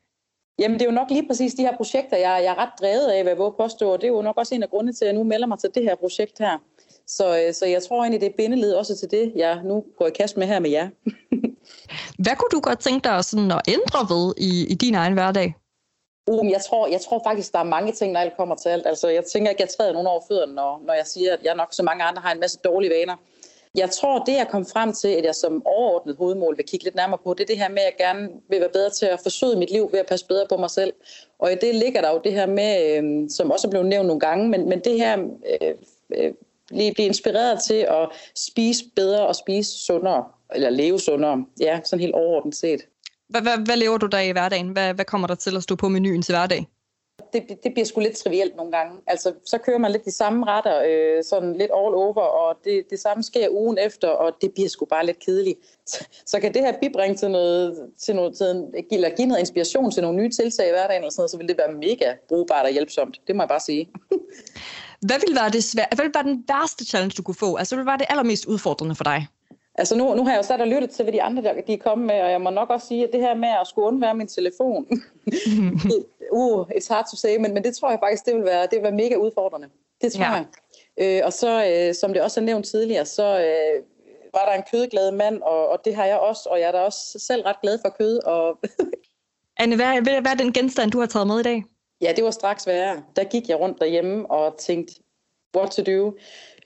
[0.60, 3.08] Jamen, det er jo nok lige præcis de her projekter, jeg, jeg er ret drevet
[3.08, 5.06] af, hvad jeg våger påstå, og det er jo nok også en af grundene til,
[5.06, 6.58] at jeg nu melder mig til det her projekt her.
[7.08, 10.08] Så, øh, så jeg tror egentlig, det er bindeled også til det, jeg nu går
[10.08, 10.90] i kast med her med jer.
[12.18, 15.56] Hvad kunne du godt tænke dig sådan at ændre ved i, i din egen hverdag?
[16.28, 18.88] Um, jeg, tror, jeg tror faktisk, der er mange ting, når alt kommer til alt.
[18.88, 21.56] Altså, jeg tænker ikke, jeg træder nogen over fødderne, når, når jeg siger, at jeg
[21.56, 23.16] nok så mange andre har en masse dårlige vaner.
[23.76, 26.96] Jeg tror, det jeg kom frem til, at jeg som overordnet hovedmål vil kigge lidt
[26.96, 29.20] nærmere på, det er det her med, at jeg gerne vil være bedre til at
[29.24, 30.94] forsøge mit liv ved at passe bedre på mig selv.
[31.40, 34.08] Og i det ligger der jo det her med, øh, som også er blevet nævnt
[34.08, 35.18] nogle gange, men, men det her
[35.62, 35.76] øh,
[36.16, 36.34] øh,
[36.70, 41.46] blive inspireret til at spise bedre og spise sundere, eller leve sundere.
[41.60, 42.82] Ja, sådan helt overordnet set.
[43.30, 44.68] Hvad, hvad, hvad lever du der i hverdagen?
[44.68, 46.68] Hvad, hvad kommer der til at stå på menuen til hverdag?
[47.34, 48.98] det, det bliver sgu lidt trivielt nogle gange.
[49.08, 52.84] Altså, så kører man lidt de samme retter, øh, sådan lidt all over, og det,
[52.90, 55.60] det samme sker ugen efter, og det bliver sgu bare lidt kedeligt.
[55.86, 59.40] Så, så kan det her bibringe til noget, til noget, til en, eller give noget
[59.40, 62.14] inspiration til nogle nye tiltag i hverdagen, eller sådan noget, så vil det være mega
[62.28, 63.22] brugbart og hjælpsomt.
[63.28, 63.90] Det må jeg bare sige.
[65.08, 67.56] Hvad vil være, det svær- hvad vil være den værste challenge, du kunne få?
[67.56, 69.28] Altså, hvad være det allermest udfordrende for dig?
[69.76, 71.74] Altså nu, nu har jeg jo sat og lyttet til, hvad de andre der, de
[71.74, 73.88] er kommet med, og jeg må nok også sige, at det her med at skulle
[73.88, 74.88] undvære min telefon,
[76.32, 78.72] uh, it's hard to say, men, men det tror jeg faktisk, det vil være, det
[78.72, 79.68] vil være mega udfordrende.
[80.02, 80.32] Det tror Ja.
[80.32, 80.46] jeg.
[80.98, 83.84] Øh, og så, øh, som det også er nævnt tidligere, så øh,
[84.34, 86.80] var der en kødglad mand, og, og det har jeg også, og jeg er da
[86.80, 88.20] også selv ret glad for kød.
[88.24, 88.60] Og
[89.60, 91.64] Anne, hvad, hvad, hvad er den genstand, du har taget med i dag?
[92.02, 93.04] ja, det var straks værre.
[93.16, 94.94] Der gik jeg rundt derhjemme og tænkte,
[95.58, 96.14] what to do?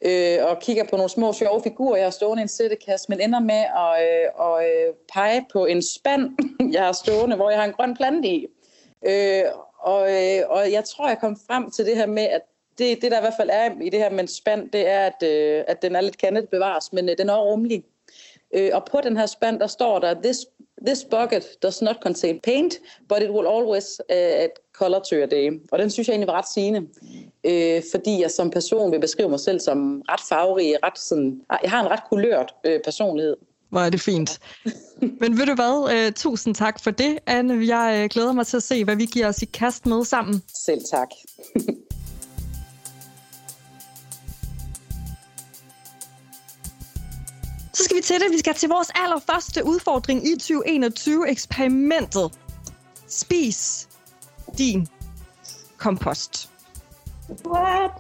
[0.08, 3.22] Øh, og kigger på nogle små sjove figurer, jeg har stående i en sættekasse, men
[3.22, 6.38] ender med at øh, og, øh, pege på en spand,
[6.74, 8.48] jeg har stående, hvor jeg har en grøn plante i.
[9.08, 9.44] Øh,
[9.80, 12.42] og, øh, og jeg tror, jeg kom frem til det her med, at
[12.78, 15.06] det, det der i hvert fald er i det her med en spand, det er,
[15.06, 17.84] at, øh, at den er lidt kantet bevares, men øh, den er rummelig.
[18.54, 20.38] Øh, og på den her spand, der står der, this,
[20.86, 22.80] this bucket does not contain paint,
[23.10, 25.62] but it will always uh, at color to your day.
[25.72, 26.88] Og den synes jeg egentlig var ret sigende,
[27.46, 31.72] øh, fordi jeg som person vil beskrive mig selv som ret farverig, ret sådan, jeg
[31.72, 33.36] har en ret kulørt øh, personlighed.
[33.70, 34.40] Hvor er det fint.
[35.22, 36.08] Men ved du hvad?
[36.08, 37.68] Uh, tusind tak for det, Anne.
[37.68, 40.44] Jeg uh, glæder mig til at se, hvad vi giver os i kast med sammen.
[40.66, 41.10] Selv tak.
[47.74, 48.32] Så skal vi til det.
[48.32, 52.32] Vi skal til vores allerførste udfordring i 2021-eksperimentet.
[53.08, 53.88] Spis
[54.58, 54.88] din
[55.78, 56.50] kompost.
[57.30, 57.92] What?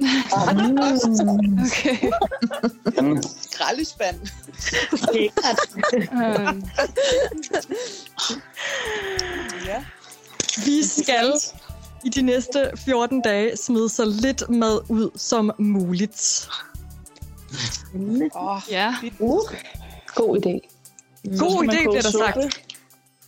[1.66, 2.12] Okay.
[3.42, 4.20] Skraldespand.
[9.66, 9.86] ja.
[10.66, 11.34] Vi skal
[12.04, 16.50] i de næste 14 dage smide så lidt mad ud som muligt.
[18.34, 18.96] Oh, ja.
[20.16, 20.60] God idé.
[21.38, 22.26] God idé, bliver der suppe?
[22.26, 22.76] sagt.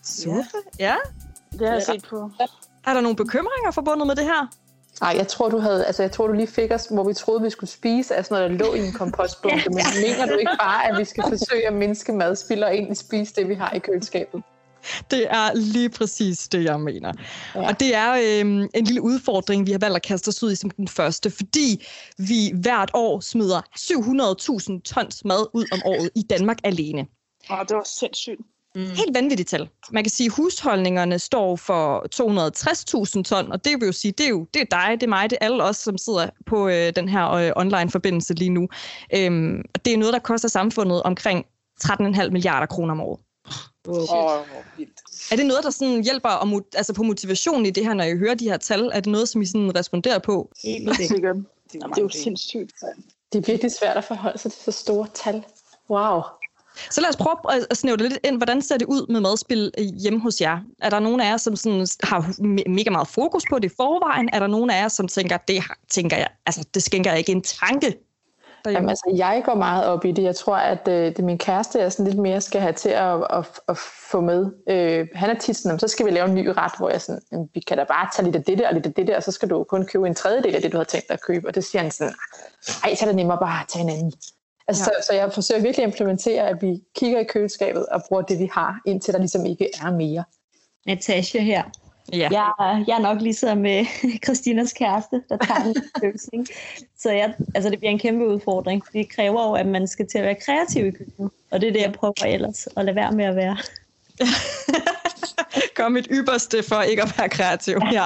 [0.04, 0.44] Suppe?
[0.80, 0.96] Ja.
[1.52, 2.32] Det har jeg set på.
[2.86, 4.48] Er der nogle bekymringer forbundet med det her?
[5.02, 7.42] Nej, jeg tror, du havde, altså jeg tror, du lige fik os, hvor vi troede,
[7.42, 9.70] vi skulle spise af sådan noget, der lå i en kompostbunke.
[9.78, 13.36] Men mener du ikke bare, at vi skal forsøge at mindske madspild og egentlig spise
[13.36, 14.44] det, vi har i køleskabet?
[15.12, 17.14] Det er lige præcis det, jeg mener.
[17.56, 17.68] Ja.
[17.68, 20.56] Og det er øhm, en lille udfordring, vi har valgt at kaste os ud i
[20.56, 21.86] som den første, fordi
[22.18, 27.08] vi hvert år smider 700.000 tons mad ud om året i Danmark alene.
[27.52, 28.42] Åh, det var sindssygt.
[28.78, 28.84] Mm.
[28.84, 29.70] Helt vanvittigt tal.
[29.92, 32.06] Man kan sige, at husholdningerne står for
[33.18, 35.10] 260.000 ton, og det vil jo sige, det er jo det er dig, det er
[35.10, 38.68] mig, det er alle os, som sidder på øh, den her øh, online-forbindelse lige nu.
[39.16, 41.46] Øhm, og det er noget, der koster samfundet omkring
[41.84, 43.20] 13,5 milliarder kroner om året.
[43.88, 43.98] Åh,
[44.78, 45.32] vildt.
[45.32, 48.18] Er det noget, der sådan hjælper om, altså på motivationen i det her, når I
[48.18, 48.92] hører de her tal?
[48.94, 50.52] Er det noget, som I sådan responderer på?
[50.64, 51.36] Helt sikkert.
[51.74, 52.72] Det er jo sindssygt.
[53.34, 55.44] Det er virkelig svært at forholde sig til så store tal.
[55.90, 56.22] Wow.
[56.92, 57.36] Så lad os prøve
[57.72, 58.38] at- snævre det lidt ind.
[58.38, 60.60] Hvordan ser det ud med madspil øh, hjemme hos jer?
[60.82, 63.76] Er der nogen af jer, som sådan har me- mega meget fokus på det i
[63.78, 64.30] forvejen?
[64.34, 67.20] Er der nogen af jer, som tænker, det har- tænker jeg, altså, det skænker jeg
[67.20, 67.98] ikke en tanke?
[68.66, 70.24] Jamen, altså, jeg går meget op i det.
[70.24, 72.90] Jeg tror, at øh, det er min kæreste, jeg sådan lidt mere skal have til
[72.90, 73.78] at, at, at
[74.12, 74.46] få med.
[74.70, 77.22] Øh, han er tit sådan, så skal vi lave en ny ret, hvor jeg sådan,
[77.54, 79.50] vi kan da bare tage lidt af dette og lidt af dette, og så skal
[79.50, 81.48] du kun købe en tredjedel af det, du har tænkt dig at købe.
[81.48, 82.14] Og det siger han sådan,
[82.84, 84.14] ej, så er det nemmere bare at tage en anden.
[84.68, 85.02] Altså, ja.
[85.02, 88.40] så, så jeg forsøger virkelig at implementere, at vi kigger i køleskabet og bruger det,
[88.40, 90.24] vi har, indtil der ligesom ikke er mere.
[90.86, 91.64] Natasha her.
[92.14, 92.30] Ja.
[92.32, 93.86] Jeg, er- jeg er nok ligesom med
[94.26, 96.48] Christinas kæreste, der tager en løsning.
[97.00, 98.84] Så jeg, altså det bliver en kæmpe udfordring.
[98.94, 101.32] Det kræver jo, at man skal til at være kreativ i køkkenet.
[101.52, 103.58] Og det er det, jeg prøver ellers at lade være med at være.
[105.76, 107.78] Gør mit ypperste for ikke at være kreativ.
[107.92, 108.06] Ja.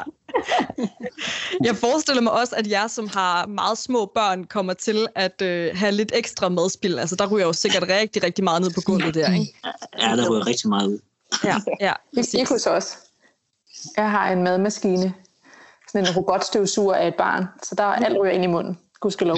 [1.64, 5.78] Jeg forestiller mig også, at jer, som har meget små børn, kommer til at øh,
[5.78, 7.00] have lidt ekstra madspil.
[7.00, 9.54] Altså, der ryger jo sikkert rigtig, rigtig meget ned på gulvet der, ikke?
[10.00, 11.00] Ja, der ryger rigtig meget ud.
[11.44, 11.94] Ja, ja.
[12.18, 12.98] Ikke, ikke hos os.
[13.98, 15.14] Jeg har en madmaskine,
[15.92, 18.80] sådan en robotstøvsuger af et barn, så der er alt ryger ind i munden.
[19.00, 19.38] Gudskelov.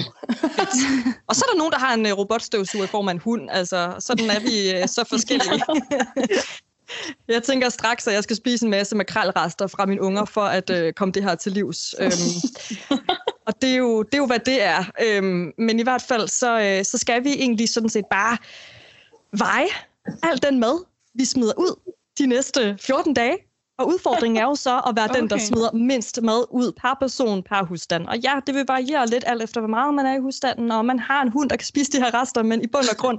[1.28, 3.50] Og så er der nogen, der har en øh, robotstøvsuger i form af en hund.
[3.50, 5.62] Altså, sådan er vi øh, så forskellige.
[7.28, 10.70] Jeg tænker straks, at jeg skal spise en masse makrelrester fra mine unger, for at
[10.70, 11.94] øh, komme det her til livs.
[12.00, 12.12] Øhm,
[13.46, 14.84] og det er, jo, det er jo, hvad det er.
[15.06, 18.36] Øhm, men i hvert fald, så, øh, så skal vi egentlig sådan set bare
[19.32, 19.68] veje
[20.22, 23.36] al den mad, vi smider ud de næste 14 dage.
[23.78, 25.20] Og udfordringen er jo så at være okay.
[25.20, 28.06] den, der smider mindst mad ud per person per husstand.
[28.06, 30.84] Og ja, det vil variere lidt alt efter, hvor meget man er i husstanden, og
[30.84, 33.18] man har en hund, der kan spise de her rester, men i bund og grund,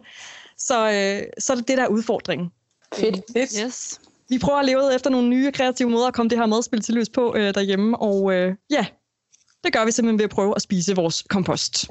[0.57, 2.51] så, øh, så er det det, der er udfordringen.
[2.99, 3.51] Fedt.
[3.63, 4.01] Yes.
[4.29, 6.93] Vi prøver at leve efter nogle nye kreative måder at komme det her madspil til
[6.93, 8.85] løs på øh, derhjemme, og øh, ja,
[9.63, 11.89] det gør vi simpelthen ved at prøve at spise vores kompost.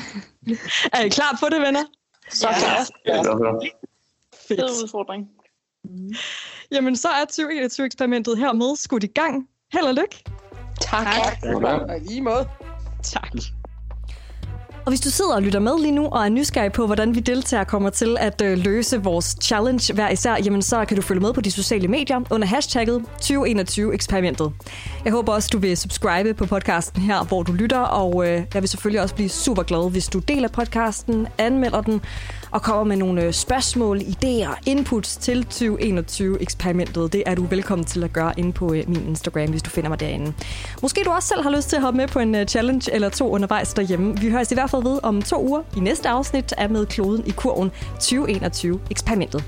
[0.92, 1.84] er I klar på det, venner?
[2.30, 2.88] Så klar.
[3.06, 3.66] Ja, det var
[4.48, 4.60] Fedt.
[4.60, 5.28] Fed udfordring.
[6.70, 9.48] Jamen, så er 2021-eksperimentet hermed skudt i gang.
[9.72, 10.24] Held og lykke.
[10.80, 11.06] Tak.
[11.42, 12.48] Og i lige måde.
[13.02, 13.32] Tak.
[14.86, 17.20] Og hvis du sidder og lytter med lige nu og er nysgerrig på, hvordan vi
[17.20, 21.20] deltager kommer til at øh, løse vores challenge hver især, jamen så kan du følge
[21.20, 24.52] med på de sociale medier under hashtagget 2021-eksperimentet.
[25.04, 28.62] Jeg håber også, du vil subscribe på podcasten her, hvor du lytter, og øh, jeg
[28.62, 32.00] vil selvfølgelig også blive super glad, hvis du deler podcasten, anmelder den
[32.56, 37.12] og kommer med nogle øh, spørgsmål, idéer, inputs til 2021-eksperimentet.
[37.12, 39.88] Det er du velkommen til at gøre inde på øh, min Instagram, hvis du finder
[39.88, 40.32] mig derinde.
[40.82, 43.08] Måske du også selv har lyst til at hoppe med på en øh, challenge eller
[43.08, 44.20] to undervejs derhjemme.
[44.20, 47.26] Vi høres i hvert fald ved om to uger i næste afsnit af Med Kloden
[47.26, 49.44] i kurven 2021-eksperimentet.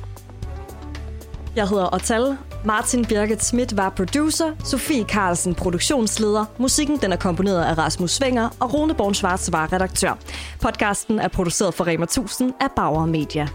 [1.57, 2.37] Jeg hedder Otal.
[2.65, 8.49] Martin Birgit Schmidt var producer, Sofie Carlsen produktionsleder, musikken den er komponeret af Rasmus Svinger,
[8.61, 10.19] og Rune Born Schwarz var redaktør.
[10.63, 13.49] Podcasten er produceret for Rema 1000 af Bauer Media.